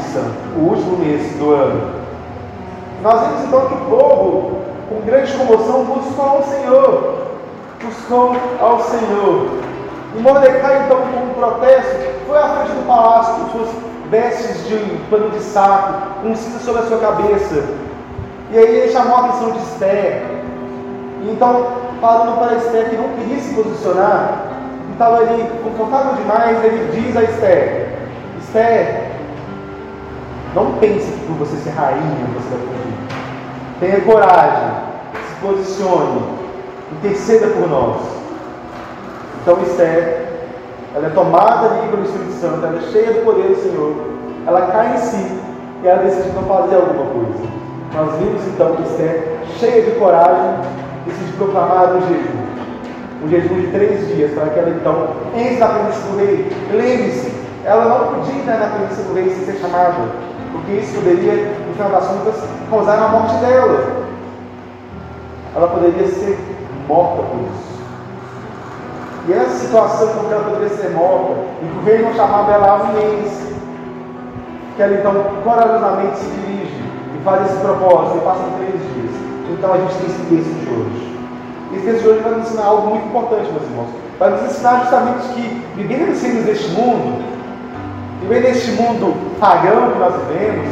o 0.57 0.61
último 0.61 0.99
mês 0.99 1.35
do 1.37 1.51
ano. 1.53 1.91
Nós 3.03 3.21
vemos 3.21 3.45
então 3.45 3.67
que 3.67 3.75
o 3.75 3.99
povo, 3.99 4.61
com 4.89 5.01
grande 5.07 5.33
comoção, 5.33 5.85
buscou 5.85 6.25
ao 6.25 6.43
Senhor. 6.43 7.15
Buscou 7.83 8.37
ao 8.61 8.81
Senhor. 8.81 9.49
E 10.17 10.21
Mordecai, 10.21 10.85
então, 10.85 11.01
como 11.13 11.35
protesto, 11.35 11.97
foi 12.27 12.39
à 12.39 12.49
frente 12.49 12.73
do 12.73 12.87
palácio 12.87 13.35
com 13.35 13.59
suas 13.59 13.69
vestes 14.11 14.67
de 14.69 14.77
pano 15.11 15.31
de 15.31 15.41
saco, 15.41 16.27
um 16.27 16.35
cinto 16.35 16.63
sobre 16.63 16.83
a 16.83 16.87
sua 16.87 16.99
cabeça. 16.99 17.65
E 18.51 18.59
aí 18.59 18.77
ele 18.77 18.93
chamou 18.93 19.17
a 19.17 19.21
atenção 19.27 19.51
de 19.51 19.59
Esther. 19.59 20.23
E 21.23 21.31
então 21.31 21.67
falando 22.01 22.39
para 22.39 22.57
Esther 22.57 22.91
que 22.91 22.97
não 22.97 23.09
queria 23.11 23.41
se 23.41 23.55
posicionar, 23.55 24.53
estava 24.93 25.19
ali 25.19 25.51
confortável 25.63 26.15
demais, 26.15 26.63
ele 26.63 26.91
diz 26.93 27.17
a 27.17 27.23
Esther: 27.23 27.89
Esther, 28.41 29.04
não 30.55 30.73
pense 30.79 31.11
que 31.11 31.27
por 31.27 31.37
você 31.37 31.57
ser 31.57 31.71
rainha 31.71 32.27
você 32.35 32.49
vai 32.51 32.67
fugir. 32.67 32.95
Tenha 33.81 34.01
coragem, 34.03 34.71
se 35.29 35.35
posicione, 35.41 36.23
interceda 36.93 37.49
por 37.49 37.69
nós. 37.69 38.03
Então 39.43 39.61
Esther, 39.63 40.29
ela 40.95 41.09
é 41.09 41.11
tomada 41.11 41.67
ali 41.67 41.89
pelo 41.89 42.05
Espírito 42.05 42.33
Santo, 42.35 42.65
ela 42.65 42.79
é 42.79 42.93
cheia 42.93 43.13
do 43.15 43.25
poder 43.25 43.49
do 43.49 43.63
Senhor, 43.63 43.95
ela 44.47 44.63
cai 44.69 44.95
em 44.95 44.99
si 44.99 45.39
e 45.83 45.89
ela 45.89 46.03
decide 46.05 46.31
não 46.31 46.45
fazer 46.45 46.77
alguma 46.77 47.05
coisa. 47.07 47.45
Nós 47.95 48.17
vimos 48.19 48.43
então 48.47 48.77
que 48.77 48.83
Esther, 48.83 49.39
cheia 49.59 49.83
de 49.83 49.99
coragem, 49.99 50.61
decide 51.05 51.33
proclamar 51.33 51.95
um 51.95 52.01
jejum. 52.01 52.45
Um 53.25 53.29
jejum 53.29 53.55
de 53.55 53.67
três 53.69 54.07
dias, 54.09 54.33
para 54.33 54.51
que 54.51 54.59
ela 54.59 54.71
então 54.71 55.09
entre 55.35 55.59
na 55.59 55.69
presença 55.69 56.09
do 56.09 56.19
rei. 56.19 56.53
Lembre-se, 56.73 57.33
ela 57.65 57.85
não 57.87 58.15
podia 58.15 58.41
entrar 58.41 58.59
na 58.59 58.67
presença 58.67 59.03
do 59.03 59.15
rei 59.15 59.31
sem 59.31 59.45
ser 59.47 59.61
chamada, 59.61 59.95
porque 60.55 60.73
isso 60.75 60.95
poderia, 60.95 61.53
no 61.67 61.75
final 61.75 61.91
das 61.91 62.07
contas, 62.07 62.35
causar 62.71 62.97
a 63.03 63.09
morte 63.09 63.35
dela. 63.39 64.05
Ela 65.57 65.67
poderia 65.67 66.07
ser 66.07 66.39
morta 66.87 67.23
por 67.23 67.41
isso. 67.41 67.75
E 69.27 69.33
essa 69.33 69.59
situação, 69.59 70.09
como 70.15 70.33
ela 70.33 70.45
poderia 70.45 70.69
ser 70.69 70.91
morta, 70.91 71.33
e 71.61 71.67
que 71.67 71.79
o 71.79 71.83
rei 71.85 72.03
não 72.05 72.15
chamava 72.15 72.53
ela 72.53 72.75
há 72.75 72.93
mês, 72.93 73.53
que 74.77 74.83
ela 74.83 74.95
então 74.95 75.13
corajosamente 75.43 76.19
se 76.19 76.27
dirige 76.27 76.85
e 77.19 77.25
faz 77.25 77.51
esse 77.51 77.59
propósito, 77.59 78.19
e 78.19 78.21
passam 78.21 78.47
três 78.59 78.81
dias. 78.95 79.11
Então 79.51 79.73
a 79.73 79.79
gente 79.79 79.95
tem 79.97 80.07
esse 80.07 80.23
texto 80.23 80.55
de 80.61 80.71
hoje. 80.71 81.19
Esse 81.75 81.85
texto 81.85 82.03
de 82.03 82.09
hoje 82.11 82.21
vai 82.21 82.33
nos 82.35 82.47
ensinar 82.47 82.67
algo 82.67 82.91
muito 82.91 83.07
importante, 83.07 83.51
meus 83.51 83.65
irmãos. 83.65 83.89
Vai 84.21 84.31
nos 84.31 84.43
ensinar 84.43 84.81
justamente 84.83 85.29
que, 85.35 85.65
vivendo 85.75 86.23
reinos 86.23 86.45
deste 86.45 86.69
mundo, 86.71 87.25
vivendo 88.29 88.41
neste 88.41 88.71
mundo 88.73 89.39
pagão 89.39 89.93
que 89.93 89.99
nós 89.99 90.15
vivemos, 90.15 90.69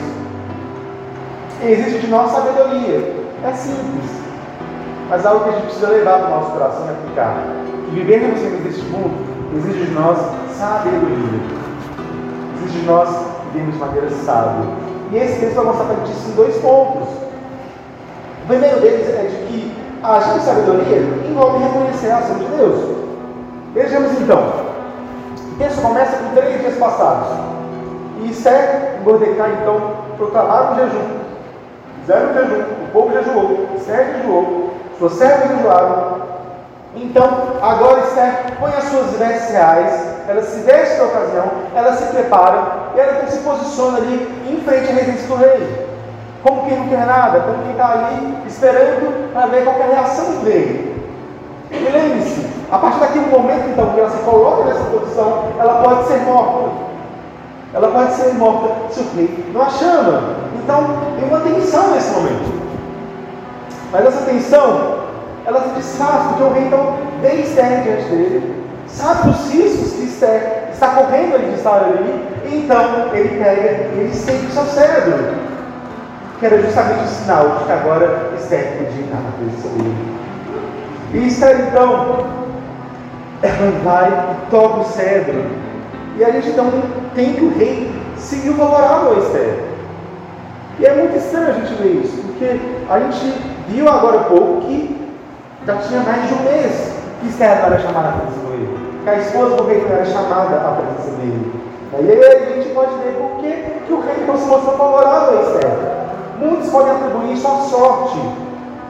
existe 1.62 1.98
de 2.00 2.06
nós 2.06 2.30
sabedoria. 2.30 3.22
É 3.44 3.52
simples. 3.52 4.10
Mas 5.10 5.26
algo 5.26 5.44
que 5.44 5.50
a 5.50 5.52
gente 5.52 5.64
precisa 5.64 5.88
levar 5.88 6.20
para 6.20 6.28
o 6.28 6.30
nosso 6.30 6.52
coração 6.52 6.86
e 6.86 6.90
aplicar. 6.90 7.44
Que 7.90 8.02
reinos 8.02 8.40
deste 8.40 8.82
mundo, 8.84 9.14
exige 9.56 9.84
de 9.84 9.90
nós 9.92 10.18
sabedoria. 10.56 11.40
Exige 12.56 12.80
de 12.80 12.86
nós 12.86 13.08
vivemos 13.52 13.74
de 13.74 13.80
maneira 13.80 14.10
sábia. 14.10 14.70
E 15.10 15.16
esse 15.18 15.40
texto 15.40 15.56
vai 15.56 15.64
mostrar 15.66 15.84
para 15.84 15.94
a 15.94 15.98
gente 15.98 16.16
isso 16.16 16.30
em 16.30 16.34
dois 16.34 16.56
pontos. 16.56 17.08
O 18.44 18.46
primeiro 18.48 18.80
deles 18.80 19.08
é 19.08 19.24
de 19.24 19.46
que 19.46 19.76
agir 20.02 20.40
sabedoria 20.40 20.98
envolve 21.28 21.64
reconhecer 21.64 22.10
a 22.10 22.18
ação 22.18 22.38
de 22.38 22.46
Deus. 22.46 22.96
Vejamos 23.74 24.12
então. 24.20 24.71
Texto 25.62 25.80
começa 25.80 26.16
com 26.16 26.34
três 26.34 26.60
dias 26.60 26.76
passados. 26.76 27.28
E 28.20 28.30
Esther 28.30 28.96
e 28.98 29.04
Mordecai 29.04 29.58
então 29.62 29.80
proclamaram 30.16 30.72
o 30.72 30.74
jejum. 30.74 31.22
Fizeram 32.00 32.30
o 32.30 32.34
jejum, 32.34 32.62
o 32.62 32.88
povo 32.92 33.12
jejuou, 33.12 33.68
Esther 33.76 34.16
jejuou, 34.16 34.74
suas 34.98 35.12
servas 35.12 35.50
jejuaram. 35.50 36.22
Então, 36.96 37.28
agora 37.62 38.00
Esther 38.00 38.58
põe 38.58 38.72
as 38.72 38.84
suas 38.84 39.12
vestes 39.12 39.50
reais, 39.50 40.04
ela 40.28 40.42
se 40.42 40.60
veste 40.62 40.98
da 40.98 41.04
ocasião, 41.04 41.44
ela 41.76 41.92
se 41.92 42.12
prepara 42.12 42.62
e 42.96 43.00
ela 43.00 43.26
se 43.28 43.38
posiciona 43.38 43.98
ali 43.98 44.44
em 44.50 44.60
frente 44.62 44.90
à 44.90 44.94
residência 44.94 45.28
do 45.28 45.36
rei. 45.36 45.86
Como 46.42 46.66
quem 46.66 46.76
não 46.76 46.88
quer 46.88 47.06
nada, 47.06 47.38
como 47.38 47.62
quem 47.62 47.70
está 47.70 47.92
ali 47.92 48.36
esperando 48.48 49.32
para 49.32 49.46
ver 49.46 49.62
qual 49.62 49.76
é 49.76 49.82
a 49.84 49.86
reação 49.86 50.42
rei. 50.42 50.92
E 51.70 51.88
lembre-se, 51.88 52.61
a 52.72 52.78
partir 52.78 53.00
daquele 53.00 53.26
momento 53.26 53.68
então 53.68 53.90
que 53.90 54.00
ela 54.00 54.08
se 54.08 54.16
coloca 54.22 54.64
nessa 54.64 54.84
posição, 54.84 55.44
ela 55.60 55.82
pode 55.82 56.08
ser 56.08 56.20
morta. 56.22 56.70
Ela 57.74 57.88
pode 57.88 58.12
ser 58.14 58.32
morta 58.32 58.74
se 58.90 59.00
o 59.00 59.14
rei 59.14 59.44
não 59.52 59.60
a 59.60 59.68
chama. 59.68 60.22
Então 60.56 60.86
tem 61.20 61.28
uma 61.28 61.40
tensão 61.40 61.90
nesse 61.90 62.10
momento. 62.12 62.62
Mas 63.92 64.06
essa 64.06 64.24
tensão, 64.24 65.00
ela 65.44 65.60
se 65.60 65.68
desfaz, 65.74 66.28
porque 66.28 66.42
o 66.44 66.52
rei 66.54 66.64
então 66.64 66.94
vê 67.20 67.42
Esther 67.42 67.82
diante 67.82 68.04
dele, 68.04 68.64
sabe 68.86 69.28
dos 69.28 69.52
riscos 69.52 69.92
que 69.92 70.04
Esther 70.04 70.70
está 70.72 70.88
correndo 70.88 71.34
ali 71.34 71.48
de 71.48 71.56
estar 71.56 71.74
ali, 71.74 72.24
e 72.46 72.56
então 72.56 73.10
ele 73.12 73.38
pega 73.38 73.60
e 73.94 74.00
ele 74.00 74.14
sente 74.14 74.46
o 74.46 74.50
seu 74.50 74.64
cérebro, 74.64 75.34
que 76.40 76.46
era 76.46 76.62
justamente 76.62 77.04
o 77.04 77.08
sinal 77.08 77.58
de 77.58 77.64
que 77.64 77.72
agora 77.72 78.30
Esther 78.34 78.78
podia 78.78 79.04
entrar 79.04 79.20
na 79.20 79.30
presença 79.32 79.68
dele. 79.68 80.12
E 81.12 81.26
Esther 81.26 81.68
então, 81.68 82.41
vai 83.84 84.08
e 84.08 84.50
toca 84.50 84.80
o 84.80 84.84
cedro, 84.84 85.44
e 86.16 86.24
a 86.24 86.30
gente 86.30 86.50
então 86.50 86.70
tem 87.14 87.34
que 87.34 87.44
o 87.44 87.58
rei 87.58 87.92
seguiu 88.16 88.54
favorável 88.54 89.14
a 89.14 89.18
Esther. 89.18 89.72
E 90.78 90.86
é 90.86 90.94
muito 90.94 91.16
estranho 91.16 91.48
a 91.48 91.52
gente 91.52 91.74
ver 91.74 92.02
isso, 92.02 92.22
porque 92.22 92.60
a 92.88 93.00
gente 93.00 93.34
viu 93.68 93.88
agora 93.88 94.20
há 94.20 94.24
pouco 94.24 94.62
que 94.62 95.00
já 95.66 95.76
tinha 95.76 96.00
mais 96.00 96.28
de 96.28 96.34
um 96.34 96.42
mês 96.42 96.92
que 97.20 97.28
Esther 97.28 97.50
era 97.50 97.78
chamada 97.78 98.08
à 98.08 98.12
presença 98.12 98.42
rei, 98.48 98.68
que 99.02 99.10
a 99.10 99.18
esposa 99.18 99.56
do 99.56 99.66
rei 99.66 99.82
não 99.82 99.92
era 99.92 100.04
chamada 100.04 100.56
à 100.56 100.72
presença 100.72 101.16
dele. 101.16 101.52
E 101.92 102.10
aí 102.10 102.24
a 102.24 102.54
gente 102.54 102.74
pode 102.74 102.94
ver 102.96 103.12
por 103.14 103.40
que, 103.40 103.52
que 103.86 103.92
o 103.92 104.00
rei 104.00 104.24
não 104.26 104.36
se 104.36 104.46
mostrou 104.46 104.76
favorável 104.76 105.38
a 105.38 105.42
Esther. 105.42 105.78
Muitos 106.40 106.70
podem 106.70 106.92
atribuir 106.92 107.32
isso 107.34 107.46
à 107.46 107.56
sorte. 107.68 108.18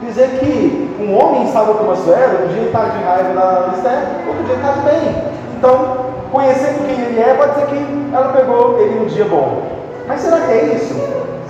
Dizer 0.07 0.29
que 0.39 0.95
um 0.99 1.17
homem 1.17 1.45
estava 1.45 1.73
com 1.73 1.85
uma 1.85 1.95
suegra, 1.95 2.45
um 2.45 2.53
dia 2.53 2.63
está 2.63 2.85
de 2.85 3.03
raiva 3.03 3.33
da 3.33 3.73
Esther, 3.75 4.27
outro 4.27 4.43
dia 4.43 4.55
está 4.55 4.71
de 4.71 4.81
bem. 4.81 5.23
Então, 5.57 5.97
conhecendo 6.31 6.85
quem 6.85 6.99
ele 6.99 7.19
é, 7.19 7.33
pode 7.33 7.55
ser 7.55 7.67
que 7.67 8.09
ela 8.13 8.33
pegou 8.33 8.79
ele 8.79 8.99
no 8.99 9.05
dia 9.05 9.25
bom. 9.25 9.63
Mas 10.07 10.21
será 10.21 10.41
que 10.41 10.51
é 10.51 10.75
isso? 10.75 10.95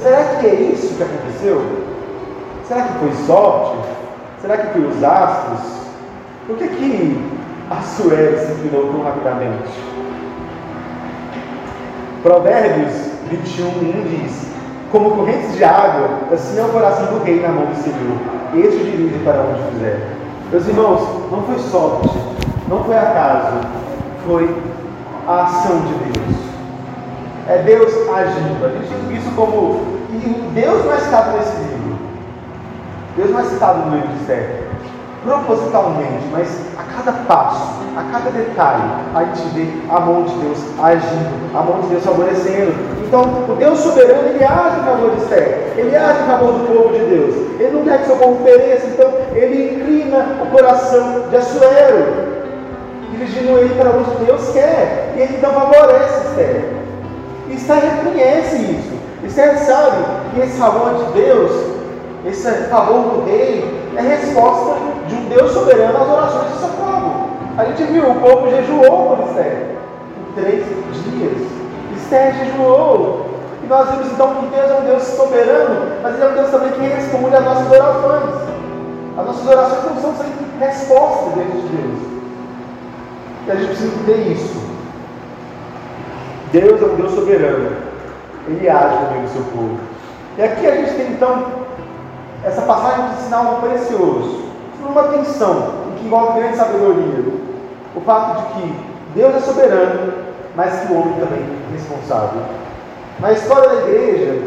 Será 0.01 0.23
que 0.39 0.47
é 0.47 0.53
isso 0.53 0.95
que 0.95 1.03
aconteceu? 1.03 1.61
Será 2.67 2.83
que 2.83 2.99
foi 2.99 3.13
sorte? 3.25 3.77
Será 4.41 4.57
que 4.57 4.73
foi 4.73 4.85
os 4.85 5.03
astros? 5.03 5.83
Por 6.45 6.57
que, 6.57 6.67
que 6.67 7.31
a 7.71 7.81
suegra 7.81 8.37
se 8.37 8.51
inclinou 8.51 8.91
tão 8.91 9.03
rapidamente? 9.03 9.71
Provérbios 12.21 12.93
21, 13.29 13.67
1 13.67 13.71
diz: 14.09 14.47
Como 14.91 15.11
correntes 15.11 15.53
de 15.55 15.63
água, 15.63 16.09
assim 16.31 16.59
é 16.59 16.63
o 16.63 16.69
coração 16.69 17.05
do 17.07 17.23
rei 17.23 17.41
na 17.41 17.49
mão 17.49 17.65
do 17.65 17.75
Senhor, 17.75 18.42
este 18.59 18.77
o 18.77 18.83
dirige 18.85 19.19
para 19.23 19.41
onde 19.41 19.71
fizer. 19.73 20.15
Meus 20.51 20.67
irmãos, 20.67 21.01
não 21.31 21.43
foi 21.43 21.59
sorte, 21.59 22.09
não 22.67 22.83
foi 22.83 22.97
acaso, 22.97 23.67
foi 24.25 24.55
a 25.27 25.43
ação 25.43 25.79
de 25.81 25.93
Deus. 25.93 26.37
É 27.47 27.57
Deus 27.63 27.91
agindo. 28.09 28.65
A 28.65 28.69
gente 28.69 29.07
tem 29.07 29.17
isso 29.17 29.31
como. 29.35 29.81
E 30.11 30.51
Deus 30.53 30.85
não 30.85 30.93
é 30.93 30.97
citado 30.97 31.37
nesse 31.37 31.57
livro. 31.57 31.97
Deus 33.17 33.31
não 33.31 33.39
é 33.39 33.43
citado 33.43 33.89
no 33.89 33.95
livro 33.95 34.09
de 34.09 34.19
Esther 34.21 34.63
propositalmente, 35.23 36.25
mas 36.31 36.49
a 36.77 36.83
cada 36.83 37.11
passo, 37.23 37.79
a 37.95 38.03
cada 38.11 38.29
detalhe, 38.29 38.83
a 39.15 39.23
gente 39.23 39.47
vê 39.53 39.67
a 39.89 39.99
mão 39.99 40.23
de 40.23 40.35
Deus 40.35 40.59
agindo, 40.81 41.57
a 41.57 41.61
mão 41.61 41.81
de 41.81 41.87
Deus 41.87 42.03
favorecendo. 42.03 43.02
Então, 43.13 43.29
o 43.47 43.55
Deus 43.57 43.77
soberano, 43.77 44.27
ele 44.27 44.43
age 44.43 44.79
em 44.79 44.83
favor 44.85 45.11
de 45.11 45.21
Esther, 45.21 45.73
ele 45.77 45.95
age 45.95 46.23
em 46.23 46.25
favor 46.25 46.53
do 46.53 46.65
povo 46.65 46.93
de 46.97 47.05
Deus. 47.05 47.35
Ele 47.59 47.71
não 47.71 47.83
quer 47.83 47.99
que 47.99 48.07
seu 48.07 48.15
povo 48.15 48.43
pereça, 48.43 48.87
então 48.87 49.13
ele 49.35 49.75
inclina 49.75 50.39
o 50.41 50.47
coração 50.47 51.29
de 51.29 51.35
Assuero, 51.35 52.07
dirigindo 53.11 53.59
ele 53.59 53.75
para 53.75 53.91
onde 53.91 54.25
Deus 54.25 54.49
quer. 54.49 55.13
E 55.15 55.21
ele 55.21 55.35
então 55.37 55.53
favorece. 55.53 56.65
E 57.49 57.53
Esther 57.53 57.81
reconhece 57.81 58.55
isso. 58.55 58.93
Esther 59.23 59.59
sabe 59.59 60.03
que 60.33 60.41
esse 60.41 60.57
favor 60.57 60.95
de 60.95 61.13
Deus, 61.13 61.51
esse 62.25 62.51
favor 62.63 63.11
do 63.11 63.25
rei, 63.27 63.63
é 63.95 64.01
resposta 64.01 64.73
de 65.07 65.13
um 65.13 65.25
Deus 65.25 65.51
soberano 65.51 66.01
às 66.01 66.09
orações 66.09 66.51
de 66.51 66.57
seu 66.57 66.69
povo. 66.69 67.29
A 67.59 67.65
gente 67.65 67.83
viu, 67.83 68.09
o 68.09 68.15
povo 68.15 68.49
jejuou 68.49 69.15
por 69.15 69.27
Esther 69.27 69.67
por 70.15 70.41
três 70.41 70.65
dias. 70.65 71.62
Esther 72.13 72.33
jejuou. 72.35 73.25
E 73.63 73.67
nós 73.67 73.89
vimos 73.89 74.11
então 74.11 74.35
que 74.35 74.45
Deus 74.47 74.69
é 74.69 74.75
um 74.75 74.85
Deus 74.85 75.03
soberano, 75.03 75.99
mas 76.03 76.15
Ele 76.15 76.23
é 76.23 76.27
um 76.27 76.33
Deus 76.33 76.49
também 76.51 76.71
que 76.73 76.81
responde 76.81 77.35
às 77.35 77.43
nossas 77.43 77.71
orações. 77.71 78.35
As 79.17 79.25
nossas 79.25 79.47
orações 79.47 79.83
não 79.85 80.01
são 80.01 80.15
sem 80.15 80.33
resposta 80.59 81.31
diante 81.31 81.51
de 81.51 81.67
Deus. 81.69 81.99
E 83.47 83.51
a 83.51 83.55
gente 83.55 83.67
precisa 83.67 83.95
entender 83.95 84.31
isso. 84.31 84.63
Deus 86.51 86.81
é 86.81 86.85
um 86.85 86.95
Deus 86.95 87.13
soberano. 87.13 87.71
Ele 88.47 88.69
age 88.69 88.95
no 88.95 89.11
meio 89.11 89.23
do 89.23 89.29
seu 89.29 89.43
povo. 89.43 89.79
E 90.37 90.43
aqui 90.43 90.67
a 90.67 90.75
gente 90.75 90.93
tem 90.95 91.11
então 91.13 91.45
essa 92.43 92.61
passagem 92.63 93.09
de 93.09 93.21
sinal 93.23 93.61
precioso. 93.61 94.43
Uma 94.85 95.03
tensão 95.03 95.71
que 95.97 96.05
envolve 96.05 96.39
grande 96.39 96.57
sabedoria. 96.57 97.33
O 97.95 98.01
fato 98.01 98.41
de 98.41 98.53
que 98.53 98.75
Deus 99.15 99.35
é 99.35 99.39
soberano, 99.39 100.22
mas 100.55 100.79
que 100.79 100.93
o 100.93 100.99
homem 100.99 101.13
também 101.19 101.39
é 101.39 101.73
responsável. 101.73 102.41
Na 103.19 103.31
história 103.31 103.69
da 103.69 103.75
igreja, 103.87 104.41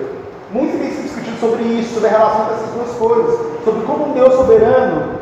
muito 0.53 0.79
tem 0.79 0.91
se 0.91 1.03
discutido 1.03 1.37
sobre 1.39 1.63
isso, 1.65 1.95
sobre 1.95 2.09
a 2.09 2.13
relação 2.13 2.47
dessas 2.47 2.71
duas 2.71 2.91
coisas, 2.97 3.41
sobre 3.65 3.83
como 3.85 4.09
um 4.09 4.13
Deus 4.13 4.35
soberano 4.35 5.17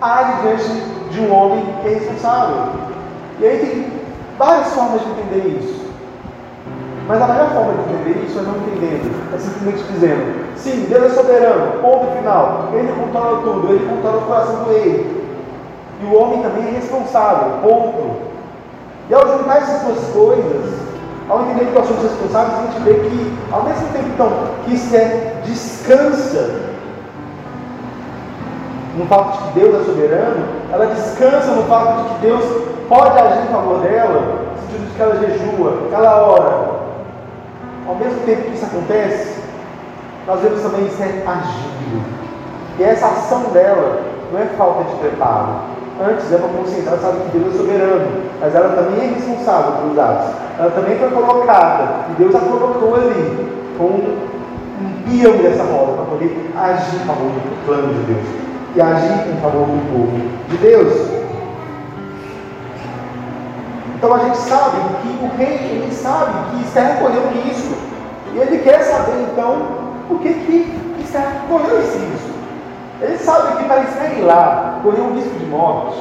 age 0.00 0.42
diante 0.42 1.10
de 1.10 1.20
um 1.20 1.34
homem 1.34 1.64
que 1.82 1.88
é 1.88 1.94
responsável. 1.94 2.72
E 3.38 3.46
aí 3.46 3.58
tem 3.58 3.92
várias 4.38 4.72
formas 4.72 5.02
de 5.02 5.10
entender 5.10 5.58
isso. 5.58 5.80
Mas 7.06 7.20
a 7.20 7.26
melhor 7.26 7.50
forma 7.50 7.72
de 7.72 7.92
entender 7.92 8.24
isso 8.24 8.38
é 8.38 8.42
não 8.42 8.56
entendendo, 8.56 9.34
é 9.34 9.38
simplesmente 9.38 9.82
dizendo: 9.92 10.56
sim, 10.56 10.86
Deus 10.88 11.04
é 11.04 11.08
soberano, 11.08 11.80
ponto 11.82 12.16
final. 12.16 12.68
Ele 12.72 12.92
controla 12.92 13.42
tudo, 13.42 13.72
ele 13.72 13.88
controla 13.88 14.18
o 14.18 14.26
coração 14.26 14.64
do 14.64 14.70
rei. 14.70 15.20
E 16.00 16.04
o 16.06 16.14
homem 16.14 16.42
também 16.42 16.68
é 16.68 16.70
responsável, 16.70 17.58
ponto. 17.62 18.29
E 19.10 19.14
ao 19.14 19.38
juntar 19.38 19.56
essas 19.56 19.82
duas 19.82 19.98
coisas, 20.12 20.80
ao 21.28 21.42
entender 21.42 21.66
que 21.66 21.72
nós 21.72 21.86
somos 21.88 22.02
responsáveis, 22.04 22.58
a 22.58 22.62
gente 22.62 22.82
vê 22.82 22.94
que, 22.94 23.38
ao 23.50 23.64
mesmo 23.64 23.88
tempo 23.88 24.06
então, 24.06 24.30
que 24.64 24.74
Esther 24.74 25.34
descansa 25.44 26.70
no 28.96 29.06
fato 29.06 29.32
de 29.32 29.38
que 29.48 29.60
Deus 29.60 29.80
é 29.80 29.84
soberano, 29.84 30.46
ela 30.72 30.86
descansa 30.86 31.50
no 31.52 31.64
fato 31.64 32.02
de 32.02 32.08
que 32.08 32.20
Deus 32.20 32.44
pode 32.88 33.18
agir 33.18 33.42
em 33.48 33.52
favor 33.52 33.80
dela, 33.80 34.46
no 34.52 34.60
sentido 34.62 34.86
de 34.86 34.94
que 34.94 35.02
ela 35.02 35.16
jejua, 35.16 35.88
ela 35.92 36.26
ora. 36.28 36.80
Ao 37.88 37.96
mesmo 37.96 38.20
tempo 38.24 38.42
que 38.42 38.54
isso 38.54 38.66
acontece, 38.66 39.40
nós 40.24 40.40
vemos 40.40 40.62
também 40.62 40.86
Esther 40.86 41.24
agindo. 41.26 42.04
E 42.78 42.84
essa 42.84 43.06
ação 43.06 43.42
dela 43.52 44.02
não 44.32 44.40
é 44.40 44.44
falta 44.56 44.84
de 44.84 44.96
preparo, 44.96 45.54
Antes 46.02 46.32
é 46.32 46.36
uma 46.36 46.48
consciência, 46.48 46.88
ela 46.88 46.98
sabe 46.98 47.18
que 47.30 47.38
Deus 47.38 47.54
é 47.54 47.58
soberano, 47.58 48.22
mas 48.40 48.54
ela 48.54 48.70
também 48.70 49.04
é 49.04 49.12
responsável 49.12 49.72
pelos 49.72 49.98
atos. 49.98 50.34
Ela 50.58 50.70
também 50.70 50.98
foi 50.98 51.10
colocada, 51.10 52.06
e 52.10 52.12
Deus 52.14 52.34
a 52.34 52.40
colocou 52.40 52.94
ali, 52.94 53.52
como 53.76 53.98
um 53.98 55.02
peão 55.04 55.36
dessa 55.36 55.62
roda, 55.62 55.92
para 55.92 56.04
poder 56.06 56.50
agir 56.56 56.96
em 56.96 57.06
favor 57.06 57.28
do 57.28 57.66
plano 57.66 57.92
de 57.92 58.12
Deus 58.14 58.26
e 58.74 58.80
agir 58.80 59.28
em 59.28 59.40
favor 59.42 59.66
do 59.66 59.92
povo 59.92 60.20
de 60.48 60.56
Deus. 60.56 61.10
Então 63.96 64.14
a 64.14 64.18
gente 64.20 64.38
sabe 64.38 64.78
que 65.02 65.08
o 65.22 65.36
rei, 65.36 65.82
ele 65.82 65.92
sabe 65.92 66.32
que 66.50 66.62
Esther 66.62 66.98
colheu 66.98 67.22
um 67.22 67.42
risco. 67.42 67.74
E 68.32 68.38
ele 68.38 68.58
quer 68.58 68.82
saber 68.84 69.26
então 69.30 69.66
por 70.08 70.20
que, 70.20 70.32
que 70.32 71.02
Esther 71.02 71.26
colheu 71.46 71.78
esse 71.80 71.98
risco. 71.98 72.30
Ele 73.02 73.18
sabe 73.18 73.58
que 73.58 73.64
para 73.64 73.82
Esther 73.82 74.18
ir 74.18 74.22
lá 74.22 74.69
correu 74.82 75.04
um 75.04 75.14
risco 75.14 75.38
de 75.38 75.46
morte. 75.46 75.98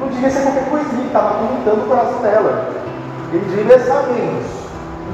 Não 0.00 0.08
devia 0.08 0.30
ser 0.30 0.42
qualquer 0.42 0.68
coisinha 0.68 1.06
estava 1.06 1.30
atormentando 1.30 1.82
o 1.82 1.88
coração 1.88 2.20
dela. 2.20 2.68
Ele 3.32 3.44
devia 3.56 3.78
saber 3.80 4.40
isso. 4.40 4.64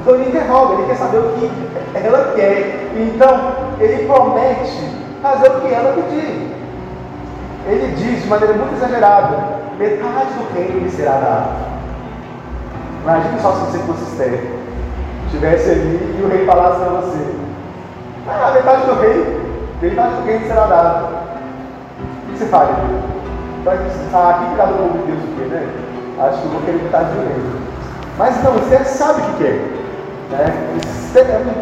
Então 0.01 0.15
ele 0.15 0.29
interroga, 0.29 0.73
ele 0.73 0.87
quer 0.87 0.95
saber 0.95 1.17
o 1.17 1.33
que 1.33 1.51
ela 1.93 2.33
quer. 2.35 2.91
Então 2.95 3.51
ele 3.79 4.07
promete 4.07 4.95
fazer 5.21 5.49
o 5.49 5.61
que 5.61 5.73
ela 5.73 5.93
pedir. 5.93 6.51
Ele 7.67 7.95
diz 7.95 8.23
de 8.23 8.27
maneira 8.27 8.53
muito 8.55 8.75
exagerada: 8.75 9.37
metade 9.77 10.33
do 10.33 10.53
reino 10.53 10.79
lhe 10.79 10.89
será 10.89 11.11
dado. 11.13 11.71
Imagine 13.03 13.39
só 13.39 13.51
se 13.53 13.71
você 13.71 13.79
fosse 13.79 14.03
Esther, 14.03 14.43
estivesse 15.27 15.69
ali 15.71 16.17
e 16.19 16.23
o 16.23 16.27
rei 16.27 16.45
falasse 16.45 16.79
para 16.79 16.89
você: 16.89 17.35
Ah, 18.27 18.51
metade 18.53 18.85
do 18.85 18.99
rei, 18.99 19.39
metade 19.81 20.15
do 20.15 20.25
reino 20.25 20.47
será 20.47 20.65
dado 20.65 21.20
você 22.41 22.45
faria? 22.47 22.75
Ah, 24.13 24.53
causa 24.57 24.73
do 24.73 24.77
povo 24.79 24.97
de 24.97 25.11
Deus 25.11 25.23
o 25.23 25.35
quê, 25.37 25.43
né? 25.45 25.67
Acho 26.19 26.39
que 26.39 26.45
eu 26.45 26.51
vou 26.51 26.61
querer 26.61 26.79
do 26.79 27.27
reino. 27.27 27.61
Mas 28.17 28.43
não, 28.43 28.53
você 28.53 28.83
sabe 28.83 29.21
o 29.21 29.25
que 29.25 29.43
quer. 29.43 29.59
Né? 30.31 30.45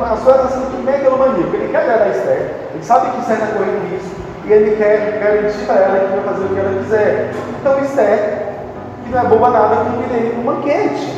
A 0.02 0.16
sua 0.16 0.34
relação 0.34 0.62
com 0.72 0.84
megalomaníaco. 0.84 1.56
Ele 1.56 1.70
quer 1.70 1.82
agradar 1.82 2.10
Esther. 2.10 2.56
Ele 2.74 2.84
sabe 2.84 3.12
que 3.12 3.20
Esther 3.20 3.38
está 3.38 3.48
correndo 3.48 3.92
risco. 3.92 4.16
E 4.46 4.52
ele 4.52 4.76
quer 4.78 5.20
garantir 5.20 5.66
para 5.66 5.76
ela 5.76 6.00
que 6.00 6.16
vai 6.16 6.34
fazer 6.34 6.46
o 6.46 6.50
que 6.50 6.60
ela 6.60 6.82
quiser. 6.82 7.32
Então 7.60 7.80
Esther, 7.80 8.48
que 9.04 9.12
não 9.12 9.20
é 9.20 9.26
boba 9.26 9.50
nada, 9.50 9.76
convida 9.76 10.16
ele 10.16 10.40
um 10.40 10.44
banquete. 10.44 11.14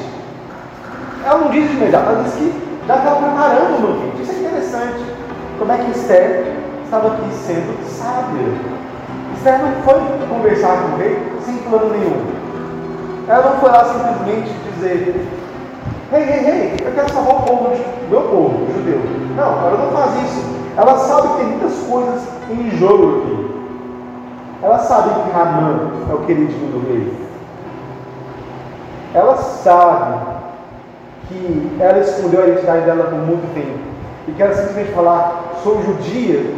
Ela 1.23 1.37
não 1.37 1.51
diz 1.51 1.69
de 1.69 1.77
imediato, 1.77 2.09
ela 2.09 2.23
diz 2.23 2.33
que 2.33 2.81
já 2.87 2.95
estava 2.95 3.15
preparando 3.17 3.77
o 3.77 3.87
banquete. 3.87 4.23
Isso 4.23 4.31
é 4.31 4.35
interessante. 4.35 5.05
Como 5.59 5.71
é 5.71 5.77
que 5.77 5.91
Esther 5.91 6.45
estava 6.83 7.07
aqui 7.07 7.33
sendo 7.33 7.77
sábia. 7.87 8.80
Esther 9.35 9.59
não 9.59 9.81
foi 9.83 10.27
conversar 10.27 10.83
com 10.83 10.95
o 10.95 10.97
rei 10.97 11.31
sem 11.45 11.57
plano 11.57 11.89
nenhum. 11.89 12.25
Ela 13.27 13.51
não 13.51 13.59
foi 13.59 13.69
lá 13.69 13.85
simplesmente 13.85 14.51
dizer: 14.73 15.27
Rei, 16.11 16.23
rei, 16.23 16.39
rei, 16.39 16.77
eu 16.85 16.91
quero 16.93 17.11
salvar 17.13 17.35
o 17.35 17.43
povo, 17.43 17.69
meu 18.09 18.21
povo, 18.21 18.67
judeu. 18.73 18.99
Não, 19.35 19.67
ela 19.67 19.77
não 19.77 19.91
faz 19.91 20.13
isso. 20.23 20.43
Ela 20.75 20.97
sabe 20.97 21.27
que 21.27 21.37
tem 21.37 21.45
muitas 21.47 21.77
coisas 21.89 22.21
em 22.49 22.71
jogo 22.77 23.19
aqui. 23.19 23.51
Ela 24.61 24.79
sabe 24.79 25.09
que 25.09 25.31
Ramã 25.31 25.91
é 26.09 26.13
o 26.13 26.19
queridinho 26.19 26.71
do 26.71 26.87
rei. 26.87 27.13
Ela 29.13 29.35
sabe 29.37 30.41
que 31.27 31.77
ela 31.79 31.99
escondeu 31.99 32.43
a 32.43 32.47
identidade 32.47 32.85
dela 32.85 33.05
por 33.05 33.19
muito 33.19 33.53
tempo. 33.53 33.79
E 34.27 34.31
que 34.31 34.43
ela 34.43 34.53
simplesmente 34.53 34.91
falar, 34.91 35.43
sou 35.63 35.81
judia, 35.83 36.53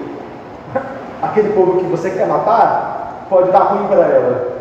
aquele 1.24 1.54
povo 1.54 1.80
que 1.80 1.86
você 1.86 2.10
quer 2.10 2.28
matar, 2.28 3.26
pode 3.30 3.52
dar 3.52 3.64
ruim 3.64 3.88
para 3.88 4.02
ela. 4.02 4.54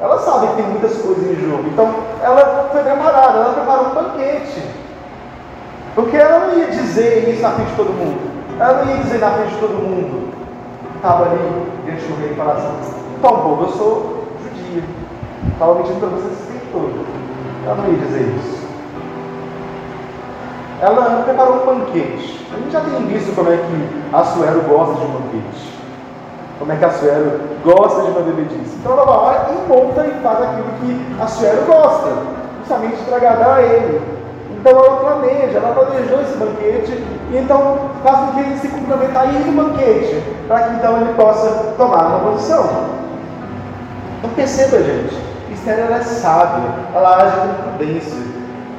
Ela 0.00 0.18
sabe 0.18 0.48
que 0.48 0.56
tem 0.56 0.66
muitas 0.66 0.98
coisas 0.98 1.24
em 1.24 1.48
jogo. 1.48 1.64
Então, 1.68 1.94
ela 2.22 2.68
foi 2.70 2.82
preparada, 2.82 3.38
ela 3.38 3.54
preparou 3.54 3.86
um 3.86 3.94
banquete. 3.94 4.62
Porque 5.94 6.16
ela 6.16 6.46
não 6.46 6.58
ia 6.58 6.66
dizer 6.66 7.28
isso 7.28 7.42
na 7.42 7.50
frente 7.50 7.70
de 7.70 7.76
todo 7.76 7.92
mundo. 7.92 8.20
Ela 8.58 8.84
não 8.84 8.92
ia 8.92 9.02
dizer 9.02 9.18
na 9.18 9.30
frente 9.30 9.54
de 9.54 9.60
todo 9.60 9.74
mundo. 9.74 10.32
Estava 10.96 11.24
ali 11.24 11.66
diante 11.84 12.04
do 12.04 12.20
rei 12.20 12.32
e 12.32 12.34
falava 12.34 12.58
assim: 12.58 12.94
Então, 13.18 13.40
povo, 13.42 13.64
eu 13.64 13.68
sou 13.68 14.24
judia. 14.42 14.82
Estava 15.52 15.74
mentindo 15.74 16.00
para 16.00 16.08
vocês 16.08 16.32
esse 16.32 16.52
tempo 16.52 16.66
todo. 16.72 17.06
Ela 17.64 17.76
não 17.76 17.92
ia 17.92 17.98
dizer 17.98 18.34
isso. 18.38 18.62
Ela 20.80 21.22
preparou 21.24 21.62
um 21.62 21.66
banquete. 21.66 22.46
A 22.52 22.58
gente 22.58 22.72
já 22.72 22.80
tem 22.80 23.06
visto 23.06 23.34
como 23.34 23.52
é 23.52 23.56
que 23.56 24.16
a 24.16 24.24
Suelo 24.24 24.62
gosta 24.62 24.94
de 24.94 25.06
um 25.06 25.10
banquete 25.10 25.72
como 26.62 26.72
é 26.72 26.76
que 26.76 26.84
a 26.84 26.90
Suero 26.90 27.40
gosta 27.64 28.02
de 28.02 28.10
uma 28.12 28.20
bebedice. 28.20 28.76
Então 28.78 28.92
ela 28.92 29.04
vai 29.04 29.16
lá 29.16 29.50
e 29.50 29.68
monta 29.68 30.06
e 30.06 30.22
faz 30.22 30.42
aquilo 30.42 30.68
que 30.80 31.20
a 31.20 31.26
Suero 31.26 31.62
gosta, 31.66 32.12
justamente 32.60 33.02
para 33.02 33.16
agradar 33.16 33.58
a 33.58 33.62
ele. 33.62 34.00
Então 34.52 34.70
ela 34.70 34.96
planeja, 34.98 35.58
ela 35.58 35.74
planejou 35.74 36.20
esse 36.20 36.36
banquete 36.36 37.04
e 37.32 37.36
então 37.36 37.90
faz 38.04 38.16
com 38.16 38.26
que 38.34 38.40
ele 38.42 38.58
se 38.58 38.68
comprometa 38.68 39.18
a 39.18 39.26
ir 39.26 39.44
no 39.44 39.60
banquete, 39.60 40.22
para 40.46 40.60
que 40.60 40.74
então 40.76 40.98
ele 40.98 41.12
possa 41.14 41.74
tomar 41.76 42.06
uma 42.06 42.30
posição. 42.30 42.64
Então 44.18 44.30
perceba, 44.36 44.78
gente, 44.84 45.16
Esther 45.52 45.80
ela 45.80 45.96
é 45.96 46.02
sábia, 46.04 46.70
ela 46.94 47.24
age 47.24 47.36
com 47.38 47.70
prudência. 47.70 48.22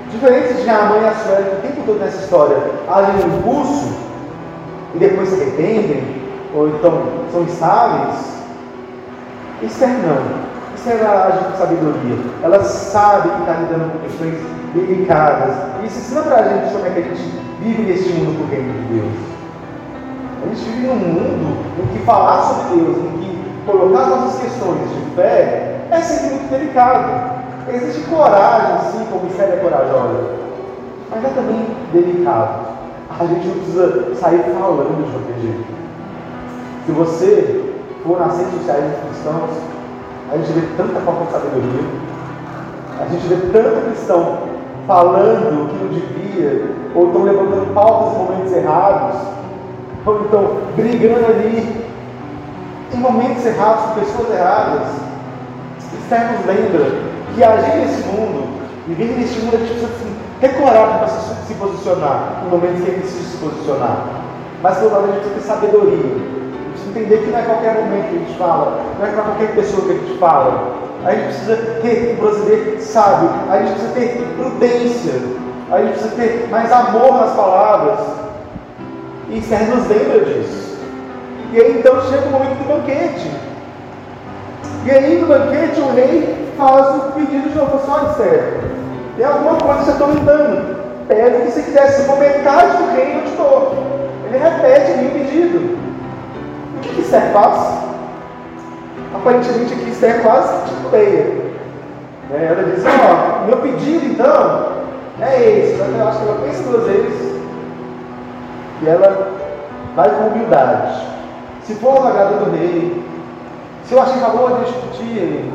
Diferente 0.09 0.53
de 0.53 0.69
a 0.69 0.83
mãe 0.83 1.01
e 1.01 1.05
a 1.05 1.15
Suero, 1.15 1.43
que 1.43 1.55
o 1.55 1.61
tempo 1.69 1.81
todo 1.85 1.99
nessa 1.99 2.23
história 2.23 2.59
agem 2.87 3.15
no 3.15 3.39
impulso 3.39 3.93
e 4.95 4.99
depois 4.99 5.27
se 5.27 5.35
arrependem, 5.41 6.22
ou 6.53 6.69
então 6.69 7.03
são 7.31 7.43
instáveis, 7.43 8.33
Esther 9.61 9.89
não. 9.89 10.43
Esther 10.75 11.05
age 11.05 11.45
com 11.45 11.57
sabedoria. 11.57 12.17
Ela 12.43 12.63
sabe 12.63 13.29
que 13.29 13.39
está 13.39 13.53
lidando 13.53 13.91
com 13.91 13.99
questões 13.99 14.35
delicadas. 14.73 15.55
Isso 15.85 15.99
ensina 15.99 16.21
para 16.23 16.35
a 16.37 16.43
gente 16.43 16.73
como 16.73 16.85
é 16.85 16.89
que 16.89 16.99
a 16.99 17.03
gente 17.03 17.41
vive 17.61 17.83
neste 17.83 18.09
mundo 18.09 18.37
do 18.37 18.49
reino 18.51 18.73
de 18.73 18.93
Deus. 18.93 19.13
A 20.43 20.47
gente 20.47 20.63
vive 20.65 20.87
num 20.87 20.95
mundo 20.95 21.57
em 21.81 21.87
que 21.87 22.05
falar 22.05 22.41
sobre 22.41 22.81
Deus, 22.81 22.97
em 22.97 23.17
que 23.19 23.43
colocar 23.65 24.01
as 24.01 24.09
nossas 24.09 24.41
questões 24.41 24.89
de 24.89 25.15
fé 25.15 25.85
é 25.89 26.01
sempre 26.01 26.35
muito 26.35 26.49
delicado. 26.49 27.43
Existe 27.73 28.09
coragem, 28.09 28.91
sim, 28.91 29.07
como 29.09 29.27
Esther 29.27 29.53
é 29.53 29.55
corajosa, 29.55 30.33
mas 31.09 31.23
é 31.23 31.29
também 31.29 31.65
delicado. 31.93 32.73
A 33.17 33.25
gente 33.25 33.47
não 33.47 33.55
precisa 33.55 34.15
sair 34.15 34.43
falando 34.59 35.05
de 35.05 35.11
qualquer 35.11 35.39
jeito. 35.39 35.82
Se 36.85 36.91
você 36.91 37.63
for 38.03 38.19
nas 38.19 38.37
redes 38.37 38.55
sociais 38.55 38.83
dos 38.83 39.09
cristãos, 39.09 39.51
a 40.31 40.37
gente 40.37 40.51
vê 40.51 40.67
tanta 40.75 40.99
falta 40.99 41.25
de 41.25 41.31
sabedoria, 41.31 41.83
a 42.99 43.05
gente 43.05 43.27
vê 43.27 43.35
tanto 43.53 43.85
cristão 43.85 44.39
falando 44.85 45.69
que 45.69 45.81
não 45.81 45.87
devia, 45.87 46.75
ou 46.93 47.07
estão 47.07 47.23
levantando 47.23 47.73
pautas 47.73 48.13
em 48.13 48.25
momentos 48.25 48.51
errados, 48.51 49.21
ou 50.05 50.21
então 50.25 50.57
brigando 50.75 51.25
ali 51.25 51.85
em 52.93 52.97
momentos 52.97 53.45
errados 53.45 53.85
com 53.85 53.99
pessoas 54.01 54.37
erradas. 54.37 54.87
Esther 56.01 56.33
nos 56.33 56.45
lembra 56.45 56.91
que 57.33 57.43
agir 57.43 57.77
nesse 57.77 58.03
mundo, 58.07 58.59
viver 58.87 59.17
nesse 59.17 59.39
mundo, 59.39 59.55
a 59.55 59.59
gente 59.59 59.69
precisa 59.69 59.91
assim, 59.93 60.15
ter 60.41 60.49
coragem 60.59 60.97
para 60.97 61.07
se 61.07 61.53
posicionar 61.53 62.43
em 62.45 62.49
momentos 62.49 62.83
que 62.83 62.91
é 62.91 62.93
preciso 62.95 63.23
se 63.23 63.37
posicionar. 63.37 64.05
Mas 64.61 64.77
pelo 64.79 64.91
menos 64.91 65.09
a 65.09 65.13
gente 65.13 65.29
precisa 65.29 65.55
ter 65.55 65.67
sabedoria 65.67 66.42
entender 66.93 67.17
que 67.17 67.31
não 67.31 67.39
é 67.39 67.41
qualquer 67.41 67.75
momento 67.75 68.09
que 68.09 68.15
a 68.15 68.19
gente 68.19 68.37
fala, 68.37 68.79
não 68.99 69.05
é 69.05 69.09
para 69.09 69.23
qualquer 69.23 69.55
pessoa 69.55 69.83
que 69.85 69.91
a 69.91 69.95
gente 69.95 70.17
fala. 70.19 70.83
A 71.03 71.11
gente 71.11 71.25
precisa 71.25 71.55
ter 71.81 72.13
um 72.13 72.23
brasileiro 72.23 72.81
sábio, 72.81 73.29
a 73.49 73.57
gente 73.57 73.71
precisa 73.71 73.93
ter 73.93 74.27
prudência, 74.37 75.13
a 75.71 75.81
gente 75.81 75.91
precisa 75.91 76.15
ter 76.15 76.47
mais 76.49 76.71
amor 76.71 77.13
nas 77.15 77.35
palavras. 77.35 77.99
E 79.29 79.39
Esther 79.39 79.67
nos 79.69 79.87
lembra 79.87 80.19
disso. 80.23 80.77
E 81.51 81.59
aí 81.59 81.79
então 81.79 82.01
chega 82.03 82.27
o 82.27 82.31
momento 82.31 82.57
do 82.57 82.67
banquete. 82.67 83.31
E 84.85 84.91
aí 84.91 85.19
no 85.19 85.27
banquete 85.27 85.81
o 85.81 85.93
rei 85.93 86.47
faz 86.57 86.95
o 86.95 87.11
pedido 87.13 87.49
de 87.49 87.55
novo, 87.57 87.79
só 87.85 88.11
Esther. 88.11 88.61
Tem 89.17 89.25
alguma 89.25 89.55
coisa 89.55 89.79
que 89.79 89.85
você 89.85 89.91
está 89.91 90.07
me 90.07 90.19
dando. 90.21 90.83
Pede 91.07 91.35
o 91.35 91.41
que 91.41 91.51
você 91.51 91.61
quiser, 91.63 91.87
se 91.87 92.05
for 92.05 92.17
metade 92.17 92.77
do 92.77 92.95
reino 92.95 93.19
eu 93.19 93.25
te 93.25 93.35
dou. 93.35 93.75
Ele 94.25 94.37
repete 94.37 94.91
ali 94.91 95.07
o 95.07 95.11
pedido. 95.11 95.82
O 96.83 96.85
que, 96.85 96.95
que 96.95 97.01
Esther 97.01 97.31
faz? 97.31 97.77
Aparentemente 99.15 99.73
aqui 99.73 99.89
Esther 99.89 100.21
quase 100.21 100.65
titubeia. 100.65 101.23
Né? 102.29 102.45
Ela 102.45 102.63
diz, 102.63 102.83
ó, 102.85 103.45
meu 103.45 103.57
pedido 103.57 104.05
então 104.05 104.83
é 105.21 105.41
esse. 105.41 105.79
Eu 105.79 106.07
acho 106.07 106.19
que 106.19 106.27
ela 106.27 106.41
pensa 106.43 106.63
duas 106.63 106.83
vezes. 106.85 107.41
E 108.81 108.87
ela 108.87 109.31
vai 109.95 110.09
com 110.09 110.27
humildade. 110.27 111.07
Se 111.63 111.75
for 111.75 112.01
o 112.01 112.07
agrado 112.07 112.43
do 112.43 112.51
rei, 112.51 113.01
se 113.85 113.93
eu 113.93 114.01
achei 114.01 114.19
favor 114.19 114.59
de 114.59 114.65
discutir, 114.65 115.53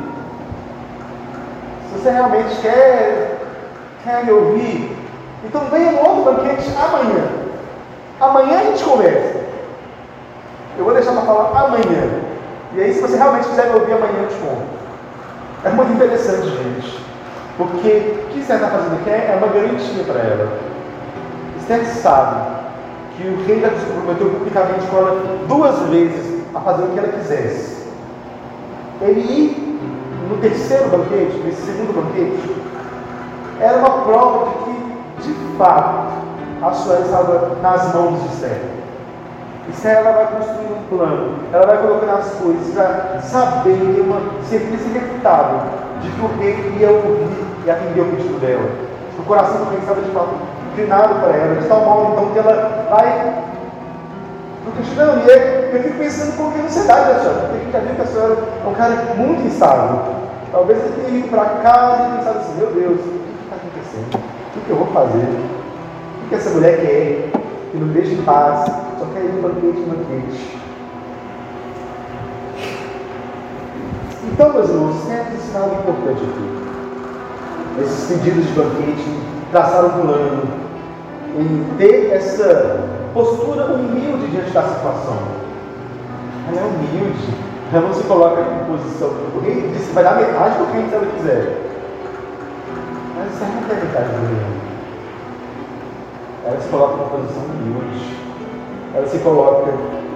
se 1.87 1.99
você 1.99 2.11
realmente 2.11 2.57
quer, 2.63 3.39
quer 4.03 4.25
me 4.25 4.33
ouvir, 4.33 4.97
então 5.45 5.61
venha 5.67 5.93
no 5.93 6.09
outro 6.09 6.33
banquete 6.33 6.71
amanhã. 6.77 7.27
Amanhã 8.19 8.61
a 8.61 8.65
gente 8.65 8.83
conversa. 8.83 9.48
Eu 10.79 10.85
vou 10.85 10.95
deixar 10.95 11.13
para 11.13 11.23
falar 11.23 11.67
amanhã. 11.67 12.09
E 12.75 12.81
aí, 12.81 12.95
se 12.95 13.01
você 13.01 13.17
realmente 13.17 13.49
quiser 13.49 13.67
me 13.67 13.81
ouvir 13.81 13.95
amanhã, 13.95 14.23
eu 14.23 14.29
te 14.29 14.37
conto. 14.37 14.79
É 15.65 15.71
muito 15.71 15.93
interessante, 15.93 16.49
gente. 16.49 17.05
Porque 17.57 18.15
o 18.25 18.29
que 18.29 18.39
Esther 18.39 18.57
está 18.57 18.69
fazendo 18.69 18.95
aqui 19.01 19.11
é 19.11 19.37
uma 19.37 19.53
garantia 19.53 20.05
para 20.05 20.21
ela. 20.21 20.59
Esther 21.59 21.85
sabe 21.87 22.59
que 23.17 23.27
o 23.27 23.45
rei 23.47 23.61
já 23.61 23.71
comprometeu 23.71 24.31
publicamente 24.31 24.87
com 24.87 24.97
ela 24.99 25.39
duas 25.49 25.77
vezes 25.91 26.41
a 26.55 26.61
fazer 26.61 26.85
o 26.85 26.89
que 26.89 26.99
ela 27.01 27.09
quisesse. 27.09 27.85
Ele 29.03 29.21
ir 29.21 29.81
no 30.31 30.37
terceiro 30.39 30.89
banquete, 30.89 31.37
nesse 31.45 31.63
segundo 31.63 31.93
banquete, 31.93 32.57
era 33.61 33.79
uma 33.79 34.03
prova 34.05 34.51
de 34.51 35.23
que 35.23 35.33
de 35.33 35.57
fato, 35.57 36.13
a 36.63 36.73
sua 36.73 37.01
estava 37.01 37.57
nas 37.61 37.93
mãos 37.93 38.23
de 38.23 38.29
Esther. 38.29 38.78
Esther 39.71 39.97
ela 39.97 40.13
vai 40.13 40.27
construir 40.27 40.73
um 40.73 40.97
plano, 40.97 41.35
ela 41.53 41.67
vai 41.67 41.79
colocando 41.79 42.11
as 42.11 42.31
coisas 42.35 42.75
para 42.75 43.21
saber 43.21 43.77
ter 43.95 44.01
uma 44.01 44.21
certeza 44.49 44.89
inevitável 44.89 45.61
de 46.01 46.11
que 46.11 46.21
o 46.21 46.39
rei 46.39 46.77
ia 46.79 46.91
ouvir 46.91 47.47
e 47.67 47.71
atender 47.71 48.01
o 48.01 48.07
pedido 48.07 48.41
dela. 48.41 48.71
O 49.19 49.23
coração 49.25 49.65
do 49.65 49.71
rei 49.71 49.79
estava 49.81 50.01
de 50.01 50.11
fato 50.11 50.31
inclinado 50.73 51.21
para 51.21 51.37
ela, 51.37 51.61
de 51.61 51.69
tal 51.69 51.81
modo 51.81 52.13
então 52.13 52.33
que 52.33 52.39
ela 52.39 52.87
vai 52.89 53.49
questionando. 54.77 55.27
E 55.27 55.77
eu 55.77 55.83
fico 55.83 55.99
pensando 55.99 56.37
com 56.37 56.53
que 56.53 56.61
ansiedade 56.61 57.13
da 57.13 57.21
senhora, 57.21 57.39
porque 57.41 57.57
a 57.57 57.59
gente 57.59 57.73
já 57.73 57.81
viu 57.81 57.95
que 57.95 58.03
a 58.03 58.07
senhora 58.07 58.37
é 58.65 58.69
um 58.69 58.75
cara 58.75 59.15
muito 59.17 59.47
instável. 59.47 60.01
Talvez 60.53 60.79
você 60.79 61.03
tenha 61.03 61.19
ido 61.19 61.29
para 61.29 61.45
casa 61.63 62.09
e 62.09 62.17
pensado 62.17 62.39
assim: 62.39 62.59
meu 62.59 62.71
Deus, 62.73 63.01
o 63.01 63.03
que 63.03 63.45
está 63.45 63.57
acontecendo? 63.57 64.25
O 64.57 64.61
que 64.61 64.71
eu 64.71 64.77
vou 64.77 64.87
fazer? 64.89 65.27
O 66.25 66.29
que 66.29 66.35
essa 66.35 66.51
mulher 66.51 66.77
quer? 66.81 67.41
Que 67.71 67.77
não 67.77 67.89
deixa 67.89 68.13
em 68.13 68.23
paz, 68.23 68.71
só 68.99 69.07
quer 69.15 69.25
ir 69.25 69.33
no 69.33 69.43
banquete, 69.43 69.81
banquete. 69.81 70.59
Então, 74.33 74.53
meus 74.53 74.69
irmãos, 74.69 74.95
sempre 75.07 75.35
ensinar 75.35 75.61
algo 75.61 75.81
importante 75.81 76.23
aqui. 76.23 77.83
Esses 77.83 78.09
pedidos 78.09 78.47
de 78.47 78.53
banquete, 78.53 79.21
traçar 79.51 79.85
um 79.85 80.01
plano, 80.01 80.43
em 81.39 81.77
ter 81.77 82.11
essa 82.13 82.85
postura 83.15 83.67
humilde 83.67 84.27
diante 84.29 84.51
da 84.51 84.63
situação. 84.63 85.19
Ela 86.49 86.61
é 86.61 86.65
humilde, 86.65 87.35
ela 87.73 87.87
não 87.87 87.95
se 87.95 88.03
coloca 88.05 88.41
em 88.41 88.65
posição. 88.71 89.11
O 89.35 89.41
rei 89.41 89.71
disse 89.73 89.93
vai 89.93 90.05
dar 90.05 90.17
metade 90.17 90.59
do 90.59 90.67
que 90.67 90.95
ela 90.95 91.07
quiser. 91.07 91.69
Mas 93.17 93.35
isso 93.35 93.45
não 93.45 93.69
tem 93.69 93.77
metade 93.77 94.09
do 94.09 94.27
reino. 94.27 94.59
Ela 96.45 96.61
se 96.61 96.69
coloca 96.69 96.97
numa 96.97 97.09
posição 97.09 97.43
humilde. 97.45 98.28
Ela 98.99 99.07
se 99.07 99.19
coloca, 99.19 99.71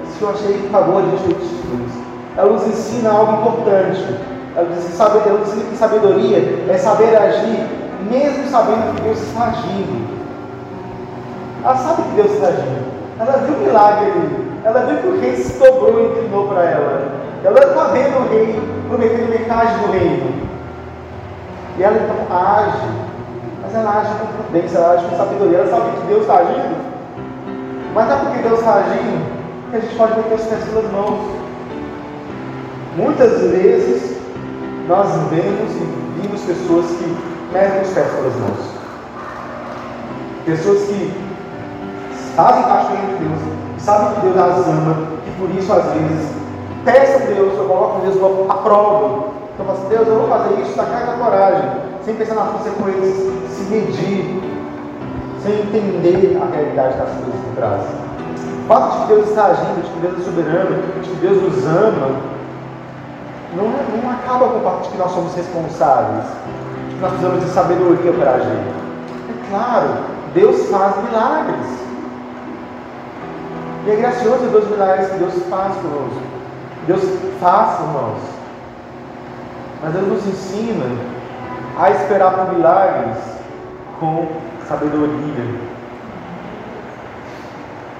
se 0.06 0.20
eu 0.20 0.30
achei 0.30 0.68
favor 0.72 1.02
de 1.02 1.10
Deus. 1.10 1.92
Ela 2.36 2.52
nos 2.52 2.66
ensina 2.66 3.12
algo 3.12 3.34
importante. 3.34 4.04
Ela 4.56 4.68
diz 4.74 5.00
ela 5.00 5.40
ensina 5.40 5.64
que 5.70 5.76
sabedoria 5.76 6.64
é 6.68 6.76
saber 6.76 7.16
agir, 7.16 7.64
mesmo 8.10 8.48
sabendo 8.50 8.96
que 8.96 9.02
Deus 9.02 9.22
está 9.22 9.44
agindo. 9.44 10.18
Ela 11.64 11.76
sabe 11.76 12.02
que 12.02 12.16
Deus 12.16 12.32
está 12.32 12.48
agindo. 12.48 12.92
Ela 13.20 13.32
viu 13.46 13.54
o 13.54 13.60
milagre 13.60 14.10
ali. 14.10 14.52
Ela 14.64 14.80
viu 14.80 14.96
que 14.96 15.06
o 15.06 15.20
rei 15.20 15.36
se 15.36 15.58
dobrou 15.60 16.00
e 16.00 16.06
inclinou 16.06 16.48
para 16.48 16.64
ela. 16.64 17.12
Ela 17.44 17.60
está 17.60 17.84
vendo 17.84 18.18
o 18.18 18.28
rei 18.30 18.60
prometendo 18.88 19.30
metade 19.30 19.78
do 19.78 19.92
reino. 19.92 20.42
E 21.78 21.82
ela 21.84 21.98
então 21.98 22.36
age, 22.36 22.88
mas 23.62 23.74
ela 23.76 24.00
age 24.00 24.10
com 24.18 24.42
prudência, 24.42 24.78
ela 24.78 24.94
age 24.94 25.06
com 25.06 25.16
sabedoria, 25.16 25.58
ela 25.58 25.70
sabe 25.70 25.96
que 26.00 26.06
Deus 26.08 26.22
está 26.22 26.38
agindo. 26.38 26.91
Mas 27.94 28.10
é 28.10 28.16
porque 28.16 28.38
Deus 28.38 28.58
está 28.58 28.74
agindo 28.74 29.70
que 29.70 29.76
a 29.76 29.80
gente 29.80 29.96
pode 29.96 30.16
meter 30.16 30.34
os 30.34 30.42
pés 30.42 30.64
pelas 30.64 30.92
mãos. 30.92 31.20
Muitas 32.96 33.40
vezes 33.50 34.18
nós 34.88 35.08
vemos 35.30 35.72
e 35.72 36.20
vimos 36.20 36.40
pessoas 36.42 36.86
que 36.86 37.16
metem 37.52 37.82
os 37.82 37.90
pés 37.90 38.06
pelas 38.08 38.34
mãos. 38.36 38.72
Pessoas 40.44 40.82
que 40.88 41.14
fazem 42.34 42.62
cachoeira 42.64 43.06
de 43.06 43.24
Deus, 43.24 43.40
que 43.76 43.82
sabem 43.82 44.14
que 44.14 44.20
Deus 44.22 44.36
as 44.36 44.66
ama, 44.66 45.06
que 45.24 45.30
por 45.32 45.50
isso 45.50 45.72
às 45.72 45.84
vezes 45.92 46.30
testam 46.84 47.26
Deus, 47.26 47.58
ou 47.58 47.66
colocam 47.66 48.00
Deus 48.00 48.16
à 48.48 48.54
prova, 48.54 49.32
então, 49.54 49.70
assim, 49.70 49.88
Deus, 49.88 50.08
eu 50.08 50.18
vou 50.18 50.28
fazer 50.28 50.60
isso 50.62 50.76
na 50.76 50.84
cara 50.86 51.06
da 51.06 51.12
coragem, 51.12 51.70
sem 52.04 52.14
pensar 52.14 52.34
nas 52.34 52.52
consequências, 52.52 53.16
se 53.50 53.62
medir, 53.64 54.40
sem 55.42 55.52
entender 55.52 56.38
a 56.40 56.46
realidade 56.46 56.98
das 56.98 57.10
coisas 57.10 57.40
que 57.44 57.56
traz. 57.56 57.82
O 57.82 58.66
fato 58.68 58.92
de 58.92 59.02
que 59.02 59.08
Deus 59.08 59.28
está 59.28 59.46
agindo, 59.46 59.82
de 59.82 59.90
que 59.90 60.00
Deus 60.00 60.20
é 60.20 60.24
soberano, 60.24 60.82
de 60.82 61.08
que 61.08 61.16
Deus 61.16 61.42
nos 61.42 61.66
ama, 61.66 62.20
não, 63.54 63.64
não 63.64 64.10
acaba 64.10 64.48
com 64.48 64.58
o 64.58 64.62
fato 64.62 64.82
de 64.82 64.88
que 64.90 64.98
nós 64.98 65.10
somos 65.10 65.34
responsáveis, 65.34 66.24
de 66.88 66.94
que 66.94 67.00
nós 67.00 67.10
precisamos 67.10 67.44
de 67.44 67.50
sabedoria 67.50 68.12
para 68.12 68.30
agir. 68.32 68.62
É 69.28 69.50
claro, 69.50 69.88
Deus 70.34 70.66
faz 70.70 70.96
milagres. 71.04 71.82
E 73.84 73.90
é 73.90 73.96
gracioso 73.96 74.44
os 74.44 74.70
milagres 74.70 75.10
que 75.10 75.18
Deus 75.18 75.34
faz 75.50 75.74
conosco. 75.76 76.22
Deus 76.86 77.02
faz, 77.40 77.80
irmãos 77.80 78.32
mas 79.82 79.96
ele 79.96 80.06
nos 80.06 80.24
ensina 80.26 80.84
a 81.76 81.90
esperar 81.90 82.32
por 82.34 82.54
milagres 82.54 83.16
com 83.98 84.28
sabedoria. 84.72 85.44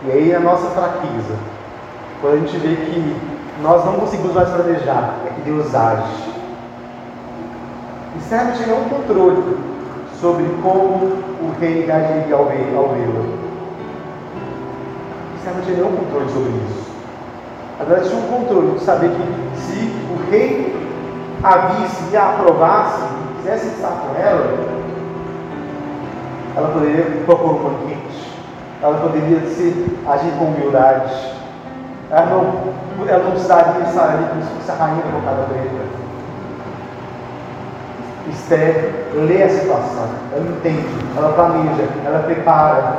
E 0.05 0.11
aí 0.11 0.35
a 0.35 0.41
nossa 0.41 0.69
fraqueza, 0.71 1.37
quando 2.21 2.35
a 2.35 2.37
gente 2.39 2.57
vê 2.59 2.75
que 2.75 3.17
nós 3.63 3.85
não 3.85 3.95
conseguimos 3.95 4.35
mais 4.35 4.49
planejar, 4.49 5.17
é 5.27 5.31
que 5.35 5.43
Deus 5.43 5.75
age. 5.75 6.33
E 8.17 8.21
serve 8.23 8.65
de 8.65 8.71
um 8.71 8.89
controle 8.89 9.57
sobre 10.21 10.45
como 10.63 11.07
o 11.43 11.55
rei 11.61 11.91
agiria 11.91 12.37
ao 12.37 12.47
vê-lo. 12.47 13.39
Serve 15.45 15.63
de 15.63 15.73
nenhum 15.73 15.97
controle 15.97 16.29
sobre 16.31 16.51
isso. 16.51 16.93
Agora 17.81 18.01
tinha 18.01 18.17
um 18.17 18.29
controle 18.29 18.79
de 18.79 18.85
saber 18.85 19.11
que 19.11 19.61
se 19.61 19.93
o 20.11 20.31
rei 20.31 20.75
a 21.43 21.57
visse 21.57 22.13
e 22.13 22.17
a 22.17 22.31
aprovasse, 22.31 23.03
quisesse 23.39 23.67
estar 23.67 23.89
com 23.89 24.21
ela, 24.21 24.73
ela 26.57 26.69
poderia 26.69 27.05
propor 27.25 27.55
um 27.55 27.71
banquete, 27.71 28.33
ela 28.83 28.99
poderia 28.99 29.41
ser, 29.51 29.99
agir 30.07 30.33
com 30.39 30.47
humildade, 30.47 31.33
ela 32.11 32.27
não, 32.27 33.09
ela 33.09 33.25
não 33.25 33.31
precisaria 33.31 33.85
estar 33.85 34.05
ali 34.05 34.27
como 34.29 34.43
se 34.43 34.49
fosse 34.51 34.71
a 34.71 34.75
rainha 34.75 35.03
da 35.03 35.19
bocada 35.19 35.43
preta. 35.45 36.03
Esther 38.31 38.93
lê 39.15 39.43
a 39.43 39.49
situação, 39.49 40.09
ela 40.33 40.49
entende, 40.49 40.89
ela 41.17 41.33
planeja, 41.33 41.89
ela 42.05 42.21
prepara, 42.21 42.99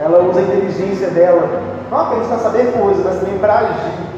ela 0.00 0.22
usa 0.22 0.40
a 0.40 0.42
inteligência 0.42 1.08
dela, 1.08 1.62
não 1.90 1.98
apenas 1.98 2.26
para 2.26 2.38
saber 2.38 2.72
coisas, 2.72 3.04
mas 3.04 3.18
também 3.18 3.38
para 3.38 3.58
agir. 3.58 4.14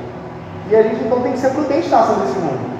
E 0.69 0.77
a 0.77 0.83
gente 0.83 1.05
então 1.05 1.21
tem 1.21 1.33
que 1.33 1.39
ser 1.39 1.51
prudente 1.51 1.89
na 1.89 2.01
ação 2.01 2.19
desse 2.19 2.39
mundo. 2.39 2.77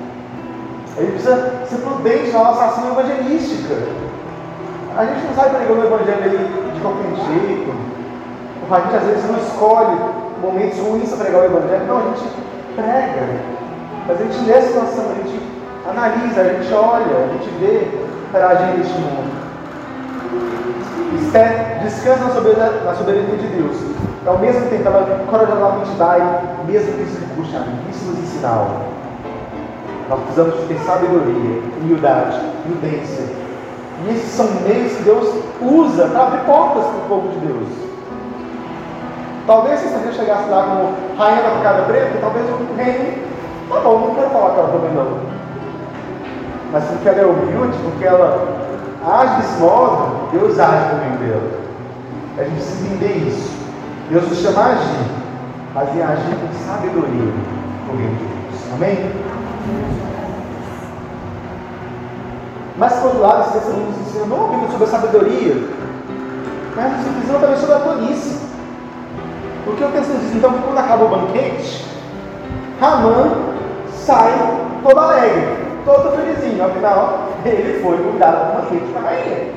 A 0.97 1.01
gente 1.01 1.13
precisa 1.13 1.53
ser 1.69 1.77
prudente 1.77 2.31
na 2.33 2.39
nossa 2.45 2.65
ação 2.65 2.89
evangelística. 2.89 3.75
A 4.97 5.05
gente 5.05 5.27
não 5.27 5.35
sai 5.35 5.51
pregando 5.51 5.81
o 5.83 5.85
evangelho 5.85 6.25
aí 6.25 6.73
de 6.73 6.81
qualquer 6.81 7.15
jeito. 7.29 7.75
A 8.71 8.81
gente 8.81 8.97
às 8.97 9.05
vezes 9.05 9.31
não 9.31 9.39
escolhe 9.39 9.97
momentos 10.41 10.79
ruins 10.79 11.11
para 11.11 11.25
pregar 11.25 11.43
o 11.43 11.45
evangelho. 11.45 11.87
Não, 11.87 11.99
a 11.99 12.03
gente 12.03 12.25
prega. 12.75 13.57
Mas 14.09 14.21
a 14.21 14.25
gente 14.25 14.45
lê 14.47 14.55
a 14.55 14.63
situação, 14.63 15.05
a 15.11 15.15
gente 15.15 15.39
analisa, 15.87 16.41
a 16.41 16.45
gente 16.45 16.73
olha, 16.73 17.17
a 17.17 17.29
gente 17.33 17.49
vê 17.61 17.89
para 18.33 18.49
agir 18.49 18.79
neste 18.79 18.95
mundo. 18.95 19.37
Descansa 21.83 22.25
na 22.25 22.31
soberania, 22.31 22.81
na 22.85 22.95
soberania 22.95 23.37
de 23.37 23.47
Deus. 23.49 23.77
Ao 24.27 24.39
mesmo 24.39 24.67
tempo, 24.71 24.89
ela 24.89 25.25
corajosamente 25.31 25.91
dá, 25.99 26.43
mesmo 26.67 26.93
que 26.95 27.03
isso 27.03 27.19
lhe 27.19 27.27
puxe 27.37 27.55
a 27.55 27.61
mim. 27.61 27.79
Isso 27.91 28.07
nos 28.07 28.19
ensina 28.19 28.49
algo. 28.49 28.81
Nós 30.09 30.21
precisamos 30.21 30.55
ter 30.67 30.79
sabedoria, 30.79 31.63
humildade, 31.83 32.41
prudência. 32.65 33.36
E 34.05 34.11
esses 34.11 34.31
são 34.31 34.47
meios 34.67 34.93
que 34.97 35.03
Deus 35.05 35.35
usa 35.61 36.09
para 36.09 36.23
abrir 36.25 36.41
portas 36.41 36.85
para 36.85 36.97
o 36.97 37.09
povo 37.09 37.29
de 37.29 37.47
Deus. 37.47 37.69
Talvez 39.47 39.81
se 39.81 39.89
você 39.89 40.13
chegasse 40.13 40.49
lá 40.51 40.65
como 40.65 41.17
rainha 41.17 41.43
da 41.43 41.51
cocada 41.51 41.83
preta, 41.85 42.19
talvez 42.21 42.45
o 42.47 42.75
reino, 42.77 43.23
tá 43.69 43.81
bom, 43.81 44.07
não 44.09 44.15
quero 44.15 44.31
falar 44.31 44.51
com 44.51 44.61
ela 44.61 44.73
também 44.73 44.93
não. 44.93 45.37
Mas 46.73 46.85
porque 46.85 47.09
ela 47.09 47.21
é 47.21 47.27
humilde, 47.27 47.79
porque 47.85 48.05
ela 48.05 48.67
age 49.07 49.37
desse 49.37 49.61
modo, 49.61 50.31
Deus 50.33 50.59
age 50.59 50.95
meio 50.97 51.19
dela. 51.19 51.51
A 52.39 52.43
gente 52.45 52.55
precisa 52.55 52.87
entender 52.87 53.29
isso. 53.29 53.57
Deus 54.11 54.29
nos 54.29 54.39
chama 54.39 54.61
a 54.61 54.67
agir, 54.67 55.11
mas 55.75 55.95
em 55.95 56.03
agir 56.03 56.37
com 56.37 56.67
sabedoria 56.67 57.33
de 57.33 57.97
Deus. 57.97 58.73
Amém? 58.75 60.16
Mas, 62.79 62.93
por 62.95 63.07
outro 63.07 63.23
lado, 63.23 63.43
esse 63.43 63.53
texto 63.53 63.69
nos 63.69 63.99
ensina 64.01 64.27
não 64.27 64.47
apenas 64.47 64.71
sobre 64.71 64.85
a 64.85 64.89
sabedoria, 64.89 65.55
mas 66.75 66.93
nos 66.93 67.17
ensina 67.17 67.39
também 67.39 67.57
sobre 67.57 67.75
a 67.75 67.79
tolice. 67.81 68.47
Porque 69.65 69.85
o 69.85 69.89
texto 69.89 70.19
diz, 70.21 70.37
então, 70.37 70.53
que 70.53 70.63
quando 70.63 70.79
acaba 70.79 71.05
o 71.05 71.09
banquete, 71.09 71.85
Ramã 72.81 73.31
sai 73.91 74.33
todo 74.83 74.99
alegre, 74.99 75.57
todo 75.85 76.17
felizinho, 76.17 76.65
afinal, 76.65 77.29
ele 77.45 77.81
foi 77.83 77.97
cuidar 77.97 78.31
do 78.31 78.63
banquete 78.63 78.93
para 78.93 79.01
a 79.01 79.05
rainha. 79.05 79.53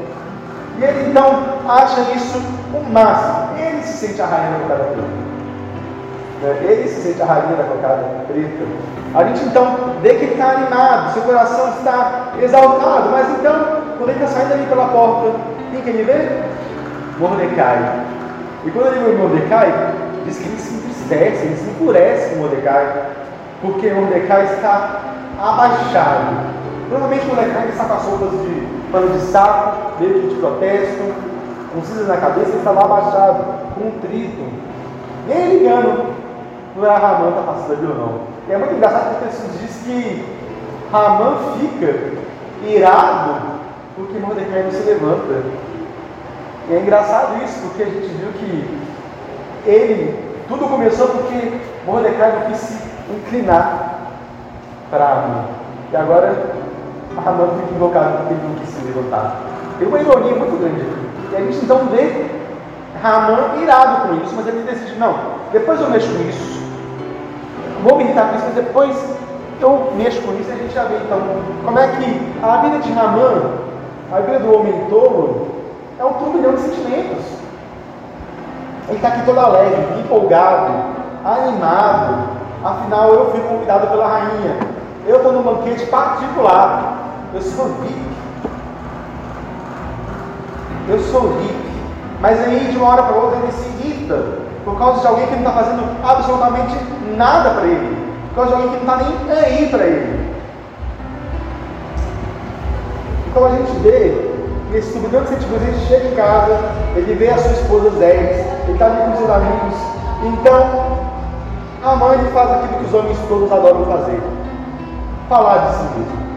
E 0.78 0.84
ele, 0.84 1.10
então, 1.10 1.44
acha 1.68 2.02
isso 2.16 2.42
o 2.74 2.90
máximo. 2.90 3.58
Ele 3.58 3.84
se 3.84 4.08
sente 4.08 4.22
a 4.22 4.26
rainha 4.26 4.60
da 4.68 4.76
preta. 4.76 5.29
Né? 6.42 6.58
Ele 6.62 6.88
se 6.88 7.02
sente 7.02 7.22
a 7.22 7.26
rainha 7.26 7.56
da 7.56 7.64
cocada 7.64 8.04
preta. 8.28 8.66
A 9.14 9.24
gente 9.24 9.44
então 9.46 9.96
vê 10.02 10.14
que 10.14 10.26
ele 10.26 10.34
está 10.34 10.52
animado, 10.52 11.14
seu 11.14 11.24
coração 11.24 11.70
está 11.70 12.34
exaltado, 12.42 13.10
mas 13.10 13.30
então, 13.32 13.54
quando 13.98 14.12
ele 14.12 14.24
está 14.24 14.28
saindo 14.28 14.54
ali 14.54 14.66
pela 14.68 14.88
porta, 14.88 15.32
quem 15.72 15.82
que 15.82 15.90
ele 15.90 16.04
vê? 16.04 16.30
Mordecai. 17.20 18.06
E 18.66 18.72
quando 18.72 18.88
ele 18.88 19.06
vê 19.06 19.18
Mordecai, 19.18 19.94
diz 20.26 20.38
que 20.38 20.48
ele 20.48 20.60
se 20.60 20.76
entristece, 20.76 21.46
ele 21.46 21.58
se 21.58 21.70
enfurece 21.70 22.30
com 22.30 22.42
Mordecai, 22.42 23.06
porque 23.62 23.90
Mordecai 23.92 24.44
está 24.46 25.02
abaixado. 25.40 26.60
Provavelmente 26.88 27.26
Mordecai 27.26 27.70
está 27.70 27.86
com 27.86 27.94
as 27.94 28.04
roupas 28.04 28.32
de 28.32 28.68
pano 28.92 29.10
de 29.10 29.20
saco, 29.26 30.00
meio 30.00 30.30
de 30.30 30.36
protesto, 30.36 31.14
com 31.74 31.82
cinzas 31.84 32.08
na 32.08 32.18
cabeça, 32.18 32.50
ele 32.50 32.58
estava 32.58 32.86
abaixado, 32.86 33.44
com 33.76 33.88
um 33.88 33.92
trito, 34.02 34.42
nem 36.80 36.88
ligando 36.88 36.88
para 36.88 36.98
Ramã 36.98 37.30
está 37.30 37.42
passando 37.42 37.74
ali 37.74 37.88
ou 37.88 37.96
não. 37.96 38.20
E 38.48 38.54
é 38.54 38.58
muito 38.58 38.76
engraçado 38.76 39.10
que 39.10 39.26
o 39.26 39.28
texto 39.28 39.60
diz 39.60 39.76
que 39.84 40.26
Ramã 40.92 41.38
fica 41.60 41.96
irado 42.68 43.60
porque 43.96 44.20
Mordecai 44.20 44.64
não 44.64 44.72
se 44.72 44.84
levanta. 44.84 45.44
E 46.70 46.74
é 46.74 46.80
engraçado 46.80 47.44
isso, 47.44 47.60
porque 47.62 47.84
a 47.84 47.86
gente 47.86 48.08
viu 48.08 48.32
que 48.34 48.80
ele, 49.66 50.18
tudo 50.48 50.68
começou 50.68 51.08
porque 51.08 51.60
Mordecai 51.86 52.32
não 52.40 52.52
quis 52.52 52.58
se 52.58 52.78
inclinar 53.12 54.00
para 54.90 55.06
Ramã. 55.06 55.46
E 55.92 55.96
agora 55.96 56.54
Ramã 57.24 57.48
fica 57.60 57.76
invocado 57.76 58.18
porque 58.18 58.34
ele 58.34 58.48
não 58.48 58.56
quis 58.56 58.70
se 58.70 58.86
levantar. 58.86 59.42
Tem 59.78 59.88
uma 59.88 60.00
ironia 60.00 60.36
muito 60.36 60.60
grande 60.60 60.82
aqui. 60.82 61.10
E 61.32 61.36
a 61.36 61.40
gente 61.42 61.66
então 61.66 61.88
vê 61.88 62.26
Ramã 63.02 63.62
irado 63.62 64.08
com 64.08 64.24
isso, 64.24 64.36
mas 64.36 64.48
ele 64.48 64.64
decide, 64.64 65.00
não, 65.00 65.16
depois 65.52 65.80
eu 65.80 65.90
mexo 65.90 66.10
com 66.14 66.30
isso. 66.30 66.59
Vou 67.84 67.98
me 67.98 68.04
irritar 68.04 68.30
com 68.30 68.36
isso, 68.36 68.46
mas 68.46 68.56
depois 68.56 69.16
eu 69.62 69.94
mexo 69.96 70.22
com 70.22 70.34
isso 70.34 70.50
e 70.50 70.54
a 70.54 70.56
gente 70.56 70.74
já 70.74 70.84
vê 70.86 70.96
então 70.98 71.20
como 71.64 71.80
é 71.80 71.88
que 71.88 72.32
a 72.42 72.58
vida 72.58 72.80
de 72.80 72.92
Ramã, 72.92 73.52
a 74.12 74.20
vida 74.20 74.40
do 74.40 74.54
homem 74.54 74.74
tolo, 74.90 75.48
é 76.00 76.06
um 76.06 76.14
turbilhão 76.14 76.56
de 76.56 76.62
sentimentos. 76.62 77.26
Ele 78.88 78.98
está 78.98 79.10
aqui 79.10 79.26
todo 79.26 79.40
alegre, 79.40 80.00
empolgado, 80.00 80.74
animado. 81.24 82.30
Afinal, 82.64 83.14
eu 83.14 83.32
fui 83.32 83.40
convidado 83.42 83.88
pela 83.88 84.08
rainha. 84.08 84.58
Eu 85.06 85.18
estou 85.18 85.32
num 85.32 85.44
banquete 85.44 85.86
particular. 85.86 86.98
Eu 87.34 87.42
sou 87.42 87.66
VIP. 87.66 88.02
Eu 90.88 91.00
sou 91.00 91.22
VIP. 91.22 91.70
Mas 92.20 92.40
aí, 92.40 92.70
de 92.72 92.78
uma 92.78 92.90
hora 92.90 93.04
para 93.04 93.16
outra, 93.16 93.40
ele 93.40 93.52
se 93.52 93.70
irrita 93.70 94.49
por 94.66 94.78
causa 94.78 95.02
de 95.02 95.08
alguém 95.08 95.28
que 95.28 95.36
não 95.36 95.40
está 95.40 95.52
fazendo 95.52 95.84
absolutamente 96.04 96.76
nada 97.18 97.52
para 97.52 97.66
ele. 97.66 97.98
Por 98.30 98.36
causa 98.36 98.50
de 98.50 98.62
alguém 98.62 98.80
que 98.80 98.86
não 98.86 98.96
está 98.96 99.10
nem 99.28 99.40
aí 99.40 99.70
para 99.70 99.84
ele. 99.84 100.30
Então 103.28 103.46
a 103.46 103.50
gente 103.52 103.72
vê 103.80 104.30
nesse 104.72 104.92
turbilhão 104.92 105.24
de 105.24 105.30
sentimentos, 105.30 105.68
ele 105.68 105.88
chega 105.88 106.08
em 106.08 106.16
casa, 106.16 106.60
ele 106.96 107.14
vê 107.16 107.30
a 107.30 107.38
sua 107.38 107.52
esposa 107.52 107.90
Zé, 107.98 108.62
ele 108.64 108.74
está 108.74 108.86
ali 108.86 109.12
com 109.12 109.18
seus 109.18 109.30
amigos. 109.30 109.76
Então, 110.24 111.00
a 111.84 111.96
mãe 111.96 112.18
faz 112.34 112.52
aquilo 112.52 112.80
que 112.80 112.86
os 112.86 112.94
homens 112.94 113.18
todos 113.28 113.52
adoram 113.52 113.86
fazer: 113.86 114.20
falar 115.28 115.58
de 115.58 115.76
si 115.76 115.84
mesmo. 115.84 116.30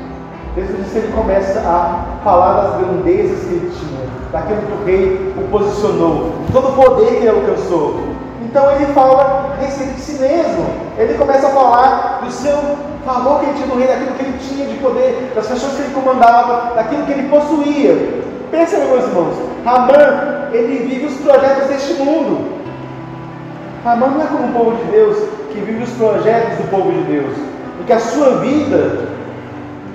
Disse 0.55 0.91
que 0.93 0.99
ele 0.99 1.13
começa 1.15 1.61
a 1.61 2.21
falar 2.23 2.63
das 2.63 2.77
grandezas 2.77 3.41
que 3.41 3.55
ele 3.55 3.73
tinha, 3.75 4.07
daquilo 4.31 4.61
que 4.61 4.73
o 4.73 4.85
rei 4.85 5.35
o 5.39 5.49
posicionou, 5.51 6.33
todo 6.53 6.69
o 6.69 6.73
poder 6.73 7.07
que 7.07 7.27
ele 7.27 7.31
alcançou. 7.31 8.12
Então 8.43 8.71
ele 8.73 8.87
fala 8.93 9.57
respeito 9.61 9.95
de 9.95 10.01
si 10.01 10.21
mesmo. 10.21 10.67
Ele 10.99 11.15
começa 11.15 11.47
a 11.47 11.51
falar 11.51 12.21
do 12.25 12.31
seu 12.31 12.59
favor 13.05 13.41
que 13.41 13.47
ele 13.47 13.55
tinha 13.55 13.67
no 13.67 13.79
rei, 13.79 13.87
daquilo 13.87 14.13
que 14.15 14.25
ele 14.25 14.39
tinha 14.39 14.67
de 14.67 14.75
poder, 14.79 15.33
das 15.35 15.47
pessoas 15.47 15.73
que 15.75 15.83
ele 15.83 15.95
comandava, 15.95 16.75
daquilo 16.75 17.05
que 17.05 17.13
ele 17.13 17.29
possuía. 17.29 18.23
Pensa, 18.51 18.79
meus 18.79 19.05
irmãos, 19.05 19.35
Ramã, 19.65 20.49
ele 20.53 20.87
vive 20.89 21.07
os 21.07 21.17
projetos 21.19 21.69
deste 21.69 21.95
mundo. 21.95 22.61
Ramã 23.85 24.09
não 24.09 24.23
é 24.23 24.27
como 24.27 24.49
o 24.49 24.53
povo 24.53 24.77
de 24.77 24.91
Deus 24.91 25.17
que 25.53 25.61
vive 25.61 25.85
os 25.85 25.91
projetos 25.93 26.59
do 26.59 26.71
povo 26.71 26.93
de 26.93 27.03
Deus, 27.03 27.37
porque 27.77 27.93
a 27.93 28.01
sua 28.01 28.39
vida 28.39 29.09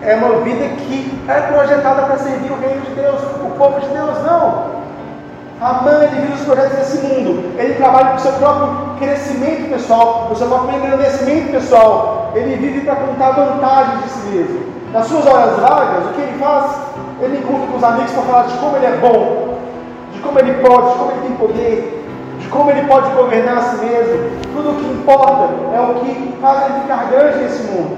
é 0.02 0.16
uma 0.16 0.40
vida 0.42 0.66
que 0.78 1.24
é 1.28 1.42
projetada 1.42 2.04
para 2.04 2.18
servir 2.18 2.52
o 2.52 2.60
reino 2.60 2.82
de 2.82 2.92
Deus, 2.92 3.22
o 3.44 3.50
povo 3.58 3.80
de 3.80 3.88
Deus, 3.88 4.24
não. 4.24 4.77
Amã, 5.60 6.04
ele 6.04 6.22
vive 6.22 6.34
os 6.34 6.46
projetos 6.46 6.78
desse 6.78 6.98
mundo, 7.00 7.52
ele 7.58 7.74
trabalha 7.74 8.10
para 8.10 8.16
o 8.18 8.20
seu 8.20 8.34
próprio 8.34 8.96
crescimento 9.00 9.70
pessoal, 9.72 10.26
para 10.26 10.34
o 10.34 10.36
seu 10.36 10.48
próprio 10.48 10.78
engrandecimento 10.78 11.52
pessoal, 11.52 12.32
ele 12.36 12.56
vive 12.58 12.82
para 12.82 12.98
contar 12.98 13.32
vantagens 13.32 14.04
de 14.04 14.10
si 14.10 14.28
mesmo. 14.28 14.60
Nas 14.94 15.08
suas 15.08 15.26
horas 15.26 15.60
vagas, 15.60 16.06
o 16.06 16.14
que 16.14 16.22
ele 16.22 16.38
faz? 16.38 16.78
Ele 17.22 17.40
encontra 17.40 17.68
com 17.68 17.78
os 17.78 17.84
amigos 17.84 18.12
para 18.12 18.22
falar 18.22 18.44
de 18.44 18.58
como 18.60 18.78
ele 18.78 18.86
é 18.86 18.98
bom, 18.98 19.58
de 20.14 20.20
como 20.20 20.40
ele 20.40 20.54
pode, 20.62 20.92
de 20.92 20.98
como 21.00 21.12
ele 21.12 21.22
tem 21.22 21.36
poder, 21.38 22.06
de 22.40 22.48
como 22.50 22.70
ele 22.70 22.88
pode 22.88 23.10
governar 23.10 23.58
a 23.58 23.62
si 23.62 23.84
mesmo. 23.84 24.30
Tudo 24.54 24.70
o 24.70 24.76
que 24.76 24.92
importa 24.92 25.50
é 25.74 25.82
o 25.82 25.96
que 25.96 26.38
faz 26.40 26.66
ele 26.66 26.82
ficar 26.82 27.10
grande 27.10 27.40
nesse 27.40 27.64
mundo. 27.64 27.98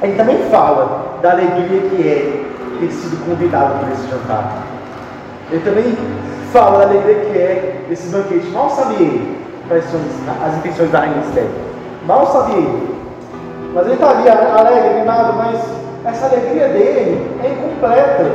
Ele 0.00 0.16
também 0.16 0.38
fala 0.50 1.18
da 1.20 1.32
alegria 1.32 1.90
que 1.90 2.08
é 2.08 2.80
ter 2.80 2.90
sido 2.90 3.22
convidado 3.26 3.80
para 3.80 3.92
esse 3.92 4.08
jantar. 4.08 4.73
Ele 5.54 5.62
também 5.62 5.96
fala 6.52 6.78
da 6.78 6.84
alegria 6.86 7.14
que 7.14 7.38
é 7.38 7.86
esse 7.88 8.08
banquete. 8.08 8.48
Mal 8.48 8.68
sabia 8.70 8.98
ele 8.98 9.38
as 9.70 10.56
intenções 10.56 10.90
da 10.90 10.98
rainha 10.98 11.20
Esther. 11.20 11.46
Mal 12.08 12.26
sabia 12.26 12.56
ele. 12.56 12.94
Mas 13.72 13.86
ele 13.86 13.94
está 13.94 14.10
ali 14.10 14.28
alegre, 14.28 14.96
animado, 14.96 15.34
mas 15.36 15.60
essa 16.04 16.26
alegria 16.26 16.68
dele 16.70 17.30
é 17.40 17.52
incompleta. 17.52 18.32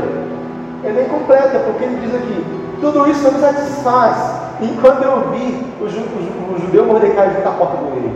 Ela 0.85 0.97
é 0.97 1.03
incompleta, 1.03 1.59
porque 1.59 1.83
ele 1.83 1.99
diz 2.01 2.15
aqui: 2.15 2.45
tudo 2.79 3.09
isso 3.11 3.21
não 3.23 3.33
me 3.33 3.39
satisfaz 3.39 4.39
enquanto 4.61 5.03
eu 5.03 5.29
vi 5.31 5.65
o, 5.81 5.89
ju, 5.89 5.99
o, 5.99 6.55
o 6.55 6.59
judeu 6.61 6.85
Mordecai 6.85 7.31
junto 7.35 7.49
à 7.49 7.51
porta 7.51 7.75
do 7.75 7.95
rei. 7.95 8.15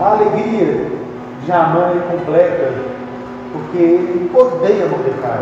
A 0.00 0.12
alegria 0.12 0.92
de 1.44 1.52
Amã 1.52 1.90
é 1.90 1.96
incompleta, 1.96 2.72
porque 3.52 3.78
ele 3.78 4.30
odeia 4.32 4.86
Mordecai. 4.86 5.40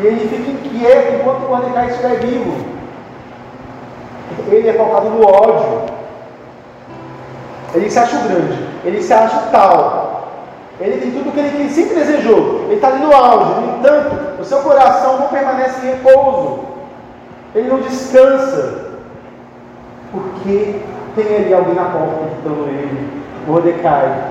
E 0.00 0.06
ele 0.06 0.28
fica 0.28 0.50
inquieto 0.50 1.14
enquanto 1.14 1.48
Mordecai 1.48 1.88
estiver 1.88 2.18
vivo. 2.20 2.74
Ele 4.48 4.68
é 4.68 4.72
pautado 4.72 5.10
no 5.10 5.26
ódio. 5.26 5.82
Ele 7.74 7.90
se 7.90 7.98
acha 7.98 8.18
grande, 8.18 8.68
ele 8.84 9.02
se 9.02 9.12
acha 9.12 9.48
tal. 9.50 10.30
Ele 10.80 10.98
tem 10.98 11.10
tudo 11.12 11.28
o 11.28 11.32
que 11.32 11.40
ele 11.40 11.70
sempre 11.70 11.94
desejou. 11.94 12.62
Ele 12.64 12.74
está 12.74 12.88
ali 12.88 13.04
no 13.04 13.14
auge. 13.14 13.60
No 13.60 13.78
entanto, 13.78 14.40
o 14.40 14.44
seu 14.44 14.58
coração 14.58 15.18
não 15.18 15.28
permanece 15.28 15.86
em 15.86 15.90
repouso. 15.90 16.60
Ele 17.54 17.68
não 17.68 17.80
descansa. 17.80 18.92
Porque 20.10 20.80
tem 21.14 21.36
ali 21.36 21.54
alguém 21.54 21.74
na 21.74 21.84
porta 21.84 22.24
gritando 22.24 22.68
ele. 22.68 23.22
Mordecai. 23.46 24.24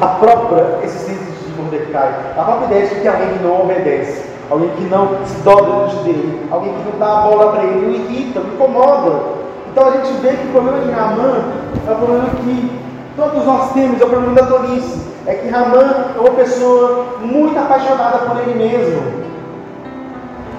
A 0.00 0.06
própria 0.06 0.78
existência 0.84 1.37
Mordecai, 1.62 2.14
a 2.36 2.42
própria 2.42 2.66
ideia 2.66 2.86
de 2.86 3.00
que 3.00 3.08
alguém 3.08 3.28
que 3.28 3.44
não 3.44 3.62
obedece, 3.62 4.24
alguém 4.50 4.70
que 4.70 4.84
não 4.84 5.08
se 5.24 5.40
dobra 5.42 5.86
diante 5.86 6.04
dele, 6.04 6.48
alguém 6.50 6.72
que 6.72 6.90
não 6.90 6.98
dá 6.98 7.18
a 7.18 7.20
bola 7.22 7.52
para 7.52 7.64
ele, 7.64 7.86
o 7.86 7.90
irrita, 7.90 8.40
o 8.40 8.46
incomoda. 8.54 9.38
Então 9.70 9.88
a 9.88 9.90
gente 9.92 10.12
vê 10.20 10.30
que 10.30 10.48
o 10.48 10.52
problema 10.52 10.78
de 10.80 10.90
Naamã 10.90 11.44
é 11.86 11.90
o 11.90 11.96
problema 11.96 12.26
que 12.30 12.78
todos 13.16 13.44
nós 13.44 13.72
temos, 13.72 14.00
é 14.00 14.04
o 14.04 14.08
problema 14.08 14.34
da 14.34 14.46
tolice. 14.46 15.08
É 15.26 15.34
que 15.34 15.48
Ramã 15.48 16.06
é 16.16 16.20
uma 16.20 16.30
pessoa 16.30 17.04
muito 17.20 17.58
apaixonada 17.58 18.18
por 18.18 18.40
ele 18.40 18.54
mesmo. 18.54 19.02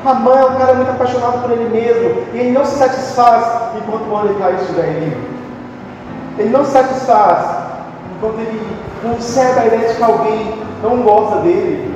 Ramã 0.05 0.35
é 0.35 0.45
um 0.45 0.55
cara 0.55 0.75
muito 0.75 0.91
apaixonado 0.91 1.41
por 1.41 1.51
ele 1.51 1.69
mesmo. 1.69 2.23
E 2.33 2.37
ele 2.37 2.51
não 2.51 2.63
se 2.63 2.77
satisfaz 2.77 3.73
enquanto 3.75 4.03
Mordecai 4.03 4.53
estiver 4.55 4.83
ali. 4.83 5.17
Ele 6.37 6.49
não 6.49 6.63
se 6.63 6.71
satisfaz 6.71 7.58
enquanto 8.19 8.39
ele 8.39 8.61
concebe 9.01 9.59
a 9.59 9.65
ideia 9.67 9.87
de 9.87 9.95
que 9.95 10.03
alguém 10.03 10.53
não 10.83 11.01
gosta 11.01 11.37
dele. 11.37 11.95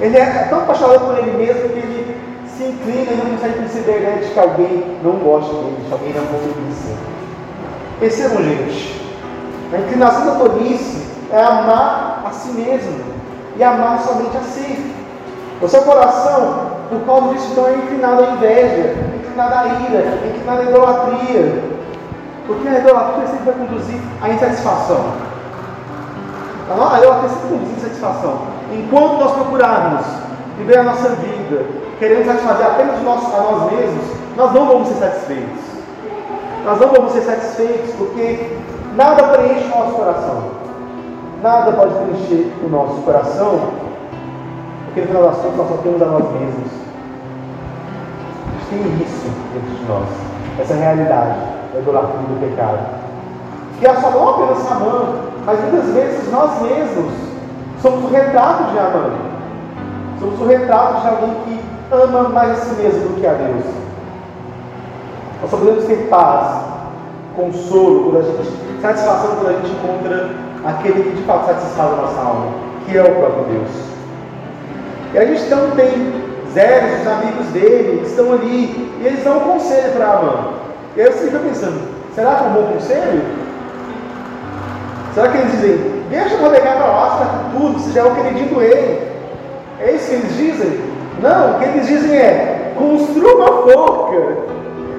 Ele 0.00 0.16
é 0.16 0.46
tão 0.48 0.60
apaixonado 0.60 1.06
por 1.06 1.18
ele 1.18 1.32
mesmo 1.32 1.68
que 1.68 1.78
ele 1.78 2.16
se 2.46 2.64
inclina 2.64 3.12
e 3.12 3.16
não 3.16 3.36
consegue 3.36 3.58
conceber 3.58 3.94
a 3.94 3.98
ideia 3.98 4.16
de 4.18 4.30
que 4.30 4.38
alguém 4.38 4.96
não 5.02 5.12
gosta 5.12 5.52
dele, 5.52 5.76
de 5.80 5.86
que 5.86 5.92
alguém 5.92 6.12
não 6.14 6.26
convence. 6.26 6.94
Percebam, 7.98 8.42
gente, 8.44 9.00
a 9.74 9.78
inclinação 9.78 10.26
da 10.26 10.34
tolice 10.36 11.06
é 11.32 11.40
amar 11.40 12.24
a 12.26 12.30
si 12.30 12.52
mesmo 12.52 13.00
e 13.56 13.62
amar 13.62 14.00
somente 14.00 14.36
a 14.36 14.40
si. 14.40 14.94
O 15.60 15.68
seu 15.68 15.82
coração, 15.82 16.70
por 16.88 17.00
causa 17.00 17.34
disso, 17.34 17.48
então 17.52 17.66
é 17.66 17.74
inclinado 17.74 18.24
à 18.24 18.30
inveja, 18.30 18.96
inclinado 19.18 19.54
à 19.54 19.66
ira, 19.90 20.18
inclinado 20.26 20.60
à 20.60 20.64
idolatria. 20.64 21.79
Porque 22.50 22.66
a 22.66 22.80
idolatria 22.80 23.26
sempre 23.28 23.44
vai 23.44 23.54
conduzir 23.54 24.00
à 24.20 24.28
insatisfação. 24.28 25.04
A 26.68 26.98
idolatria 26.98 27.28
sempre 27.28 27.48
conduz 27.48 27.68
à 27.70 27.76
insatisfação. 27.76 28.38
Enquanto 28.72 29.20
nós 29.20 29.32
procurarmos 29.34 30.04
viver 30.58 30.78
a 30.78 30.82
nossa 30.82 31.10
vida, 31.10 31.64
querendo 32.00 32.26
satisfazer 32.26 32.66
apenas 32.66 32.98
a 32.98 33.02
nós 33.02 33.72
mesmos, 33.72 34.04
nós 34.36 34.52
não 34.52 34.66
vamos 34.66 34.88
ser 34.88 34.94
satisfeitos. 34.94 35.62
Nós 36.64 36.80
não 36.80 36.88
vamos 36.88 37.12
ser 37.12 37.20
satisfeitos 37.20 37.94
porque 37.94 38.56
nada 38.96 39.22
preenche 39.28 39.70
o 39.72 39.78
nosso 39.78 39.92
coração. 39.92 40.42
Nada 41.40 41.70
pode 41.70 41.94
preencher 41.94 42.52
o 42.64 42.68
nosso 42.68 43.00
coração 43.02 43.60
porque 44.86 45.02
no 45.02 45.06
final 45.06 45.22
das 45.22 45.36
contas 45.36 45.56
nós 45.56 45.68
só 45.68 45.76
temos 45.84 46.02
a 46.02 46.06
nós 46.06 46.24
mesmos. 46.32 46.72
A 48.44 48.74
gente 48.74 48.82
tem 48.82 49.06
isso 49.06 49.30
dentro 49.54 49.70
de 49.70 49.84
nós. 49.84 50.08
Essa 50.58 50.74
realidade 50.74 51.38
da 51.38 51.59
idolatria 51.80 52.20
do 52.20 52.40
pecado. 52.40 52.78
Que 53.78 53.86
é 53.86 53.94
só 53.94 54.10
não 54.10 54.28
apenas 54.30 54.70
Amã, 54.70 55.04
mas 55.44 55.60
muitas 55.60 55.88
vezes 55.90 56.30
nós 56.30 56.62
mesmos 56.62 57.12
somos 57.80 58.04
o 58.04 58.14
retrato 58.14 58.70
de 58.72 58.78
Amã. 58.78 59.10
Somos 60.18 60.40
o 60.40 60.44
retrato 60.44 61.00
de 61.00 61.08
alguém 61.08 61.34
que 61.44 61.60
ama 61.90 62.28
mais 62.28 62.52
a 62.52 62.54
si 62.56 62.74
mesmo 62.82 63.08
do 63.08 63.20
que 63.20 63.26
a 63.26 63.32
Deus. 63.32 63.64
Nós 65.40 65.50
só 65.50 65.56
podemos 65.56 65.84
ter 65.84 66.08
paz, 66.08 66.62
consolo, 67.34 68.04
quando 68.04 68.18
a 68.18 68.22
gente, 68.22 68.82
satisfação 68.82 69.36
quando 69.36 69.48
a 69.48 69.52
gente 69.54 69.72
encontra 69.72 70.30
aquele 70.64 71.02
que 71.02 71.16
de 71.16 71.22
fato 71.22 71.46
satisfaz 71.46 71.92
a 71.92 71.96
nossa 71.96 72.20
alma, 72.20 72.46
que 72.86 72.96
é 72.96 73.02
o 73.02 73.14
próprio 73.14 73.44
Deus. 73.44 73.70
E 75.14 75.18
a 75.18 75.24
gente 75.24 75.42
então 75.42 75.70
tem 75.70 76.30
Zé, 76.52 77.00
os 77.00 77.06
amigos 77.06 77.46
dele, 77.46 78.02
estão 78.04 78.32
ali, 78.32 78.92
e 79.00 79.06
eles 79.06 79.24
dão 79.24 79.38
um 79.38 79.52
conselho 79.52 79.92
para 79.92 80.06
Amã. 80.06 80.59
E 80.96 81.02
aí 81.02 81.12
você 81.12 81.26
fica 81.26 81.38
pensando, 81.38 81.80
será 82.14 82.34
que 82.34 82.44
é 82.44 82.46
um 82.48 82.52
bom 82.52 82.72
conselho? 82.72 83.22
Será 85.14 85.28
que 85.28 85.38
eles 85.38 85.52
dizem, 85.52 86.04
deixa 86.10 86.34
o 86.36 86.40
Mordecai 86.40 86.76
para 86.76 86.86
lá, 86.86 87.18
fica 87.18 87.30
com 87.30 87.58
tudo, 87.58 87.78
você 87.78 87.92
já 87.92 88.00
é 88.00 88.04
o 88.04 88.10
do 88.10 88.58
rei? 88.58 89.10
É 89.80 89.92
isso 89.92 90.08
que 90.08 90.14
eles 90.14 90.36
dizem? 90.36 90.80
Não, 91.22 91.52
o 91.52 91.58
que 91.58 91.64
eles 91.64 91.86
dizem 91.86 92.16
é, 92.16 92.72
construa 92.76 93.34
uma 93.34 93.62
forca. 93.62 94.36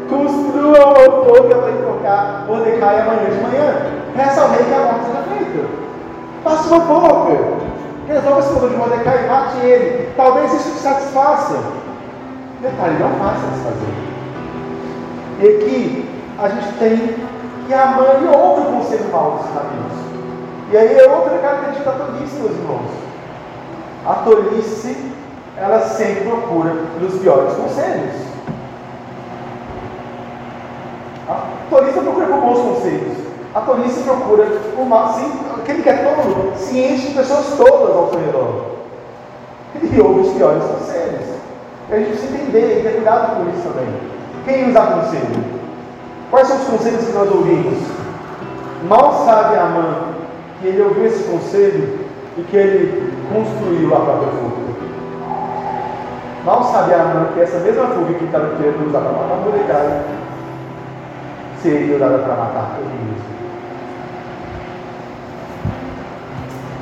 Construa 0.10 0.86
uma 0.86 1.26
forca 1.26 1.56
para 1.56 1.72
enfocar 1.72 2.46
Mordecai 2.48 3.02
amanhã 3.02 3.30
de 3.30 3.42
manhã. 3.42 3.76
Peça 4.16 4.42
ao 4.42 4.50
rei 4.50 4.64
que 4.66 4.74
a 4.74 4.80
morte 4.80 5.06
seja 5.06 5.24
feita. 5.36 5.68
Faça 6.44 6.74
uma 6.74 6.82
forca. 6.86 7.38
Resolva 8.08 8.40
esse 8.40 8.50
problema 8.50 8.70
de 8.70 8.78
Mordecai 8.78 9.24
e 9.24 9.28
mate 9.28 9.66
ele. 9.66 10.10
Talvez 10.18 10.54
isso 10.54 10.72
te 10.72 10.80
satisfaça. 10.80 11.60
Detalhe, 12.62 13.00
não 13.00 13.10
vai 13.10 13.36
satisfazer. 13.36 14.11
E 15.42 15.48
aqui 15.48 16.06
a 16.38 16.50
gente 16.50 16.74
tem 16.78 17.16
que 17.66 17.74
a 17.74 17.86
mãe 17.88 18.28
ouve 18.28 18.62
o 18.62 18.78
conselho 18.78 19.12
mal 19.12 19.32
dos 19.32 19.58
amigos. 19.58 19.98
E 20.72 20.78
aí 20.78 21.00
é 21.00 21.10
outra 21.10 21.40
característica 21.40 21.92
da 21.92 22.06
tolice, 22.06 22.36
meus 22.36 22.52
irmãos. 22.52 22.92
A 24.06 24.14
tolice, 24.24 25.12
ela 25.58 25.80
sempre 25.82 26.30
procura 26.30 26.76
os 27.02 27.20
piores 27.20 27.54
conselhos. 27.56 28.16
A 31.28 31.44
tolice 31.72 32.00
procura 32.00 32.28
por 32.28 32.42
bons 32.42 32.60
conselhos. 32.60 33.18
A 33.56 33.62
tolice 33.62 34.04
procura 34.04 34.48
o 34.78 34.86
mal, 34.86 35.14
sim, 35.14 35.40
aquele 35.60 35.82
que 35.82 35.90
é 35.90 35.94
tolo 35.94 36.54
se 36.56 36.78
enche 36.78 37.08
de 37.08 37.14
pessoas 37.16 37.58
todas 37.58 37.96
ao 37.96 38.12
seu 38.12 38.20
redor. 38.20 38.66
E 39.82 40.00
ouve 40.00 40.22
os 40.22 40.34
piores 40.34 40.64
conselhos. 40.64 41.26
E 41.90 41.94
a 41.94 41.98
gente 41.98 42.10
precisa 42.10 42.36
entender 42.36 42.80
e 42.80 42.84
ter 42.84 42.94
cuidado 42.94 43.38
com 43.38 43.50
isso 43.50 43.68
também. 43.68 44.11
Quem 44.46 44.68
nos 44.68 44.76
aconselha? 44.76 45.44
Quais 46.32 46.48
são 46.48 46.58
os 46.58 46.64
conselhos 46.64 47.06
que 47.06 47.14
nós 47.14 47.30
ouvimos? 47.30 47.78
Mal 48.88 49.26
sabe 49.26 49.58
a 49.58 49.66
mãe 49.66 49.96
que 50.60 50.68
ele 50.68 50.82
ouviu 50.82 51.06
esse 51.06 51.24
conselho 51.24 52.00
e 52.38 52.42
que 52.44 52.58
ele 52.58 53.14
construiu 53.32 53.96
a 53.96 54.00
própria 54.00 54.30
fuga. 54.30 54.72
Mal 56.46 56.64
sabe 56.64 56.94
a 56.94 57.04
mãe 57.04 57.28
que 57.34 57.42
essa 57.42 57.60
mesma 57.60 57.88
fuga 57.88 58.14
que 58.14 58.26
estava 58.26 58.56
querendo 58.56 58.88
usar 58.88 59.02
para 59.02 59.12
matar 59.12 59.36
Mordecai 59.44 60.02
seria 61.62 61.96
usada 61.96 62.18
para 62.20 62.36
matar 62.36 62.80
ele 62.80 63.12
mesmo. 63.12 63.32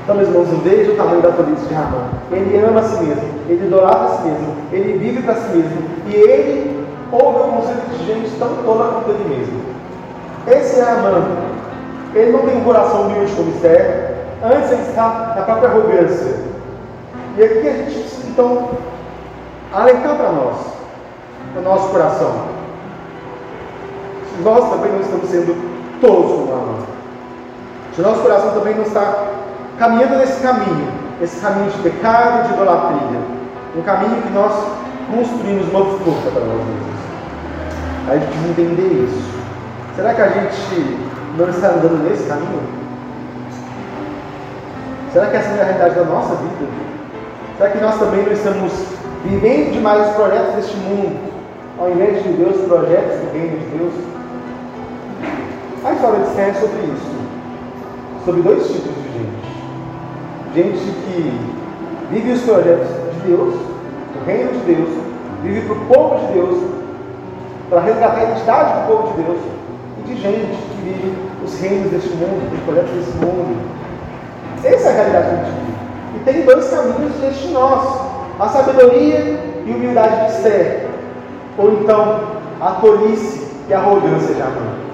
Então, 0.03 0.15
meus 0.15 0.29
irmãos, 0.29 0.63
veja 0.63 0.91
o 0.91 0.95
tamanho 0.95 1.21
da 1.21 1.31
tolice 1.31 1.67
de 1.67 1.73
Ramã. 1.73 2.07
Ele 2.31 2.57
ama 2.57 2.79
a 2.79 2.83
si 2.83 3.03
mesmo, 3.03 3.29
ele 3.47 3.67
idolatra 3.67 4.05
a 4.05 4.17
si 4.17 4.27
mesmo, 4.27 4.55
ele 4.71 4.97
vive 4.97 5.21
para 5.21 5.35
si 5.35 5.55
mesmo, 5.55 5.83
e 6.07 6.15
ele 6.15 6.78
ouve 7.11 7.39
o 7.39 7.51
conselho 7.53 7.81
de 7.91 8.05
gente 8.05 8.39
tão 8.39 8.55
tola 8.63 8.93
quanto 8.93 9.09
ele 9.11 9.37
mesmo. 9.37 9.61
Esse 10.47 10.79
é 10.79 10.83
Ramã. 10.83 11.23
Ele 12.13 12.31
não 12.31 12.39
tem 12.39 12.57
um 12.57 12.63
coração 12.63 13.03
humilde 13.03 13.31
como 13.33 13.51
Esther, 13.51 14.15
antes 14.43 14.71
ele 14.71 14.81
está 14.81 15.33
na 15.35 15.41
própria 15.43 15.69
arrogância. 15.69 16.35
E 17.37 17.43
aqui 17.43 17.67
a 17.67 17.73
gente 17.73 17.99
precisa, 17.99 18.27
então, 18.27 18.69
alertar 19.73 20.15
para 20.15 20.31
nós, 20.31 20.55
para 21.53 21.61
o 21.61 21.63
nosso 21.63 21.89
coração. 21.89 22.59
Nós 24.43 24.69
também 24.69 24.91
não 24.93 25.01
estamos 25.01 25.29
sendo 25.29 25.99
todos 26.01 26.31
como 26.31 26.51
Ramã. 26.51 26.79
Se 27.93 28.01
o 28.01 28.03
nosso 28.03 28.21
coração 28.21 28.53
também 28.53 28.75
não 28.75 28.83
está 28.83 29.25
caminhando 29.77 30.17
nesse 30.17 30.41
caminho, 30.41 30.87
esse 31.21 31.39
caminho 31.41 31.69
de 31.69 31.77
pecado, 31.79 32.47
de 32.47 32.53
idolatria, 32.53 33.19
um 33.75 33.81
caminho 33.81 34.21
que 34.21 34.29
nós 34.31 34.53
construímos 35.11 35.67
uma 35.69 35.85
força 35.85 36.31
para 36.31 36.45
nós 36.45 36.65
mesmos. 36.65 36.99
A 38.07 38.13
gente 38.13 38.27
precisa 38.27 38.49
entender 38.49 39.05
isso. 39.05 39.29
Será 39.95 40.13
que 40.13 40.21
a 40.21 40.29
gente 40.29 40.97
não 41.37 41.49
está 41.49 41.67
andando 41.67 42.09
nesse 42.09 42.27
caminho? 42.27 42.61
Será 45.13 45.27
que 45.27 45.37
essa 45.37 45.49
é 45.49 45.61
a 45.61 45.65
realidade 45.65 45.95
da 45.95 46.03
nossa 46.05 46.35
vida? 46.35 46.71
Será 47.57 47.69
que 47.71 47.77
nós 47.79 47.99
também 47.99 48.23
não 48.23 48.31
estamos 48.31 48.71
vivendo 49.25 49.73
demais 49.73 50.07
os 50.07 50.15
projetos 50.15 50.55
deste 50.55 50.77
mundo, 50.77 51.19
ao 51.79 51.91
invés 51.91 52.23
de 52.23 52.29
Deus, 52.29 52.55
os 52.55 52.67
projetos 52.67 53.19
do 53.19 53.33
reino 53.33 53.59
de 53.59 53.77
Deus? 53.77 53.93
A 55.83 55.93
história 55.93 56.19
de 56.19 56.39
é 56.39 56.53
sobre 56.53 56.81
isso. 56.83 57.19
Sobre 58.25 58.41
dois 58.41 58.67
tipos 58.67 58.95
de 58.95 59.13
gente 59.13 59.49
gente 60.55 60.79
que 60.79 61.39
vive 62.09 62.31
os 62.31 62.41
projetos 62.41 62.87
de 63.13 63.27
Deus, 63.27 63.53
reino 64.25 64.51
de 64.51 64.59
Deus, 64.59 64.89
vive 65.43 65.61
para 65.61 65.75
o 65.75 65.85
povo 65.85 66.27
de 66.27 66.33
Deus, 66.33 66.63
para 67.69 67.81
resgatar 67.81 68.17
a 68.17 68.23
identidade 68.23 68.81
do 68.81 68.87
povo 68.87 69.13
de 69.13 69.23
Deus, 69.23 69.39
e 69.99 70.01
de 70.07 70.21
gente 70.21 70.57
que 70.57 70.81
vive 70.83 71.17
os 71.43 71.59
reinos 71.59 71.91
deste 71.91 72.09
mundo, 72.09 72.53
os 72.53 72.63
projetos 72.63 72.91
desse 72.91 73.17
mundo. 73.17 73.57
Essa 74.63 74.89
é 74.89 74.91
a 74.91 74.95
realidade 74.95 75.25
que 75.25 75.33
a 75.33 75.37
gente 75.37 75.51
vive. 75.51 75.79
E 76.15 76.19
tem 76.25 76.41
dois 76.41 76.69
caminhos 76.69 77.19
diante 77.19 77.39
de 77.39 77.53
nós: 77.53 78.01
a 78.39 78.49
sabedoria 78.49 79.39
e 79.65 79.71
humildade 79.71 80.25
de 80.25 80.31
Esther, 80.31 80.87
ou 81.57 81.73
então 81.73 82.19
a 82.59 82.71
tolice 82.81 83.47
e 83.69 83.73
a 83.73 83.79
arrogância 83.79 84.33
de 84.33 84.41
Amã. 84.41 84.89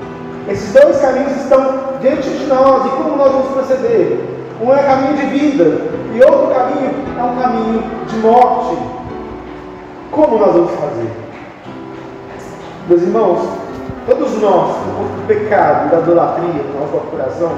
Esses 0.47 0.73
dois 0.73 0.99
caminhos 0.99 1.35
estão 1.37 1.95
diante 2.01 2.29
de 2.29 2.45
nós, 2.45 2.85
e 2.85 2.89
como 2.89 3.15
nós 3.15 3.31
vamos 3.31 3.47
proceder? 3.47 4.19
Um 4.61 4.73
é 4.73 4.83
caminho 4.83 5.17
de 5.17 5.25
vida 5.25 5.81
e 6.13 6.23
outro 6.23 6.47
caminho 6.53 6.91
é 7.19 7.23
um 7.23 7.35
caminho 7.35 7.83
de 8.07 8.15
morte. 8.17 8.77
Como 10.15 10.37
nós 10.37 10.53
vamos 10.53 10.71
fazer? 10.71 11.11
Meus 12.87 13.01
irmãos, 13.01 13.49
todos 14.07 14.41
nós, 14.41 14.77
do 14.77 15.27
pecado 15.27 15.91
da 15.91 15.99
idolatria 15.99 16.63
no 16.63 16.79
nosso 16.79 17.05
coração, 17.11 17.51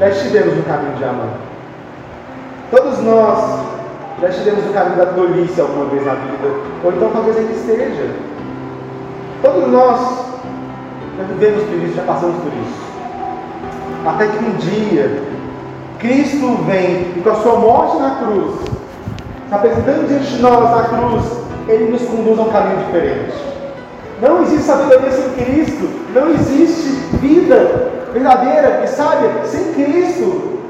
já 0.00 0.08
estivemos 0.08 0.56
no 0.56 0.64
caminho 0.64 0.96
de 0.96 1.04
Amã. 1.04 1.28
Todos 2.72 2.98
nós 2.98 3.60
já 4.20 4.28
estivemos 4.28 4.64
no 4.64 4.72
caminho 4.72 4.96
da 4.96 5.06
tolice 5.06 5.60
alguma 5.60 5.84
vez 5.86 6.04
na 6.04 6.14
vida, 6.14 6.48
ou 6.82 6.92
então 6.92 7.10
talvez 7.12 7.36
ainda 7.36 7.52
esteja. 7.52 8.10
Todos 9.40 9.68
nós 9.68 10.24
Já 11.16 11.22
vivemos 11.28 11.62
por 11.62 11.74
isso, 11.74 11.94
já 11.94 12.02
passamos 12.02 12.34
por 12.42 12.52
isso. 12.52 12.84
Até 14.04 14.26
que 14.26 14.44
um 14.44 14.56
dia, 14.56 15.22
Cristo 16.00 16.56
vem 16.66 17.12
e 17.16 17.20
com 17.22 17.30
a 17.30 17.36
sua 17.36 17.56
morte 17.56 17.98
na 17.98 18.16
cruz, 18.16 18.56
se 19.48 19.54
apresentando 19.54 20.08
diante 20.08 20.26
de 20.26 20.42
nós 20.42 20.70
na 20.76 20.82
cruz, 20.88 21.43
Ele 21.68 21.90
nos 21.90 22.02
conduz 22.02 22.38
a 22.38 22.42
um 22.42 22.50
caminho 22.50 22.84
diferente. 22.84 23.34
Não 24.20 24.42
existe 24.42 24.64
sabedoria 24.64 25.10
sem 25.10 25.30
Cristo, 25.32 25.88
não 26.14 26.30
existe 26.30 26.88
vida 27.18 27.92
verdadeira 28.12 28.82
e 28.84 28.86
sábia 28.86 29.30
sem 29.44 29.72
Cristo. 29.74 30.60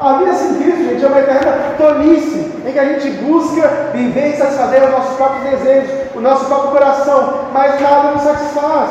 A 0.00 0.14
vida 0.14 0.34
sem 0.34 0.54
Cristo, 0.56 0.84
gente, 0.84 1.04
é 1.04 1.06
uma 1.06 1.20
eterna 1.20 1.74
tolice, 1.78 2.52
em 2.66 2.72
que 2.72 2.78
a 2.78 2.84
gente 2.84 3.10
busca 3.22 3.68
viver 3.94 4.30
e 4.30 4.36
satisfazer 4.36 4.82
os 4.82 4.90
nossos 4.90 5.16
próprios 5.16 5.50
desejos, 5.50 5.90
o 6.16 6.20
nosso 6.20 6.46
próprio 6.46 6.72
coração, 6.72 7.46
mas 7.52 7.80
nada 7.80 8.10
nos 8.10 8.22
satisfaz. 8.22 8.90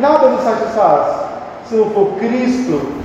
Nada 0.00 0.28
nos 0.28 0.42
satisfaz 0.42 1.28
se 1.68 1.74
não 1.74 1.90
for 1.90 2.16
Cristo. 2.18 2.97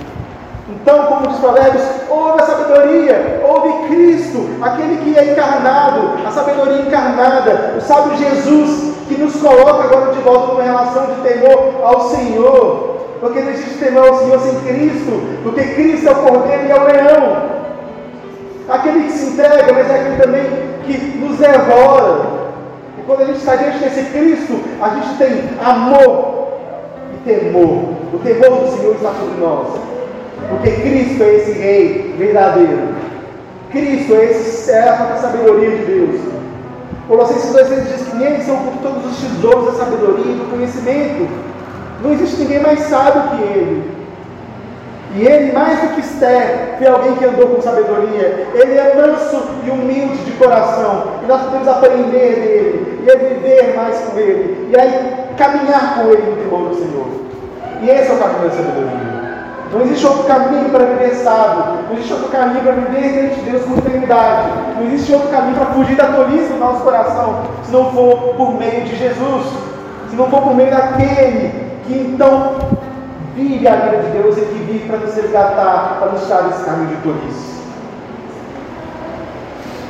Então, 0.81 1.05
como 1.05 1.27
diz 1.27 1.37
Provérbios, 1.39 1.83
ouve 2.09 2.41
a 2.41 2.45
sabedoria, 2.45 3.41
ouve 3.47 3.87
Cristo, 3.87 4.49
aquele 4.61 4.97
que 4.97 5.17
é 5.17 5.31
encarnado, 5.31 6.27
a 6.27 6.31
sabedoria 6.31 6.81
encarnada, 6.81 7.75
o 7.77 7.81
sábio 7.81 8.17
Jesus, 8.17 8.95
que 9.07 9.15
nos 9.15 9.35
coloca 9.35 9.83
agora 9.83 10.11
de 10.11 10.19
volta 10.21 10.53
numa 10.53 10.63
relação 10.63 11.05
de 11.05 11.21
temor 11.21 11.73
ao 11.83 12.09
Senhor. 12.09 12.93
Porque 13.19 13.39
não 13.39 13.51
existe 13.51 13.79
temor 13.79 14.07
ao 14.09 14.17
Senhor 14.19 14.39
sem 14.39 14.55
Cristo, 14.61 15.21
porque 15.43 15.61
Cristo 15.61 16.09
é 16.09 16.11
o 16.11 16.15
cordeiro 16.15 16.65
e 16.65 16.71
é 16.71 16.75
o 16.75 16.83
leão. 16.83 17.43
Aquele 18.67 19.03
que 19.03 19.11
se 19.11 19.25
entrega, 19.27 19.73
mas 19.73 19.89
é 19.89 19.95
aquele 19.95 20.21
também 20.21 20.43
que 20.85 21.17
nos 21.19 21.37
devora. 21.37 22.21
E 22.97 23.01
quando 23.05 23.21
a 23.21 23.25
gente 23.25 23.37
está 23.37 23.55
diante 23.55 23.77
desse 23.79 24.03
Cristo, 24.11 24.59
a 24.81 24.89
gente 24.89 25.17
tem 25.17 25.49
amor 25.63 26.47
e 27.13 27.17
temor. 27.25 27.93
O 28.13 28.19
temor 28.23 28.59
do 28.59 28.75
Senhor 28.75 28.95
está 28.95 29.11
sobre 29.11 29.39
nós. 29.39 29.92
Porque 30.53 30.71
Cristo 30.71 31.23
é 31.23 31.35
esse 31.35 31.51
rei 31.51 32.15
verdadeiro. 32.17 32.95
Cristo 33.71 34.13
é 34.13 34.25
esse 34.25 34.65
servo 34.65 35.05
da 35.05 35.15
sabedoria 35.15 35.71
de 35.71 35.85
Deus. 35.85 36.21
Colossenses 37.07 37.51
2 37.51 37.67
diz 37.67 38.07
que 38.07 38.15
neles 38.15 38.45
são 38.45 38.57
todos 38.81 39.11
os 39.11 39.17
tesouros 39.17 39.65
da 39.65 39.85
sabedoria 39.85 40.31
e 40.31 40.37
do 40.37 40.51
conhecimento. 40.51 41.27
Não 42.01 42.13
existe 42.13 42.41
ninguém 42.41 42.61
mais 42.61 42.79
sábio 42.81 43.23
que 43.31 43.43
ele. 43.43 43.93
E 45.15 45.27
ele, 45.27 45.51
mais 45.51 45.79
do 45.79 45.87
que 45.89 46.01
Esther, 46.01 46.75
foi 46.77 46.87
alguém 46.87 47.15
que 47.15 47.25
andou 47.25 47.47
com 47.47 47.61
sabedoria. 47.61 48.47
Ele 48.53 48.77
é 48.77 48.95
manso 48.95 49.43
e 49.65 49.69
humilde 49.69 50.17
de 50.23 50.31
coração. 50.31 51.19
E 51.23 51.27
nós 51.27 51.41
podemos 51.43 51.67
aprender 51.67 52.09
dele. 52.09 53.03
E 53.05 53.09
é 53.09 53.15
viver 53.15 53.75
mais 53.75 53.97
com 53.99 54.17
ele. 54.17 54.69
E 54.71 54.79
aí 54.79 55.13
caminhar 55.37 55.95
com 55.95 56.09
ele 56.09 56.31
no 56.31 56.37
temor 56.37 56.69
do 56.69 56.75
Senhor. 56.75 57.07
E 57.81 57.89
esse 57.89 58.11
é 58.11 58.13
o 58.13 58.17
caminho 58.17 58.49
da 58.49 58.55
sabedoria. 58.55 59.12
Não 59.73 59.81
existe 59.81 60.05
outro 60.05 60.25
caminho 60.25 60.69
para 60.69 60.85
viver 60.85 61.15
sábio. 61.15 61.79
Não 61.87 61.93
existe 61.93 62.13
outro 62.13 62.29
caminho 62.29 62.61
para 62.61 62.73
viver 62.73 63.11
diante 63.11 63.39
de 63.39 63.49
Deus 63.49 63.63
com 63.65 63.77
eternidade. 63.79 64.49
Não 64.75 64.85
existe 64.85 65.13
outro 65.13 65.29
caminho 65.29 65.55
para 65.55 65.65
fugir 65.65 65.95
da 65.95 66.05
tolice 66.13 66.53
do 66.53 66.59
nosso 66.59 66.83
coração. 66.83 67.41
Se 67.63 67.71
não 67.71 67.91
for 67.91 68.35
por 68.35 68.53
meio 68.53 68.83
de 68.83 68.95
Jesus. 68.95 69.47
Se 70.11 70.15
não 70.15 70.29
for 70.29 70.43
por 70.43 70.55
meio 70.55 70.69
daquele 70.69 71.73
que 71.85 71.93
então 71.93 72.55
vive 73.35 73.67
a 73.67 73.75
vida 73.75 73.97
de 73.97 74.09
Deus 74.11 74.37
e 74.37 74.41
que 74.41 74.63
vive 74.63 74.87
para 74.87 74.97
nos 74.97 75.15
resgatar, 75.15 75.97
para 75.99 76.11
nos 76.11 76.21
tirar 76.21 76.43
desse 76.43 76.63
caminho 76.63 76.89
de 76.89 76.95
tolice. 76.97 77.53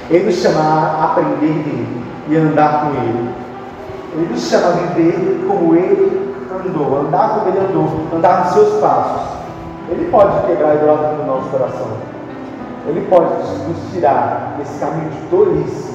Ele 0.09 0.25
nos 0.25 0.35
chama 0.35 0.61
a 0.61 1.03
aprender 1.11 1.35
dele 1.35 2.03
e 2.29 2.37
andar 2.37 2.85
com 2.85 2.89
ele. 2.91 3.29
Ele 4.15 4.27
nos 4.31 4.47
chama 4.49 4.67
a 4.67 4.71
viver 4.71 5.45
como 5.45 5.75
ele 5.75 6.33
andou, 6.65 7.01
andar 7.01 7.39
como 7.39 7.49
ele 7.49 7.59
andou, 7.59 8.07
andar 8.15 8.45
nos 8.45 8.53
seus 8.53 8.79
passos. 8.79 9.32
Ele 9.93 10.09
pode 10.09 10.47
quebrar 10.47 10.71
a 10.71 10.75
idolatria 10.75 11.17
no 11.19 11.25
nosso 11.27 11.49
coração. 11.49 11.87
Ele 12.87 13.05
pode 13.07 13.31
nos 13.67 13.91
tirar 13.91 14.55
desse 14.57 14.79
caminho 14.79 15.11
de 15.11 15.17
tolice 15.29 15.93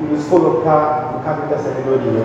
e 0.00 0.04
nos 0.04 0.26
colocar 0.26 1.12
no 1.14 1.20
caminho 1.20 1.48
da 1.48 1.58
sabedoria. 1.58 2.24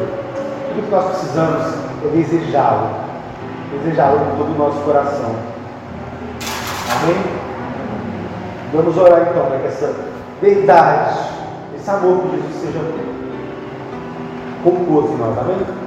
Tudo 0.69 0.83
que 0.83 0.91
nós 0.91 1.05
precisamos 1.05 1.75
é 2.03 2.07
desejá-lo. 2.07 2.89
Desejá-lo 3.71 4.17
com 4.17 4.37
todo 4.37 4.55
o 4.55 4.57
nosso 4.57 4.79
coração. 4.79 5.35
Amém? 7.03 7.23
Vamos 8.73 8.97
orar 8.97 9.27
então 9.29 9.45
para 9.45 9.59
que 9.59 9.67
essa 9.67 9.93
verdade, 10.41 11.19
esse 11.75 11.89
amor 11.91 12.17
por 12.17 12.31
Jesus 12.31 12.55
seja 12.55 12.79
composto 14.63 15.11
em 15.11 15.17
nós. 15.17 15.37
Amém? 15.37 15.82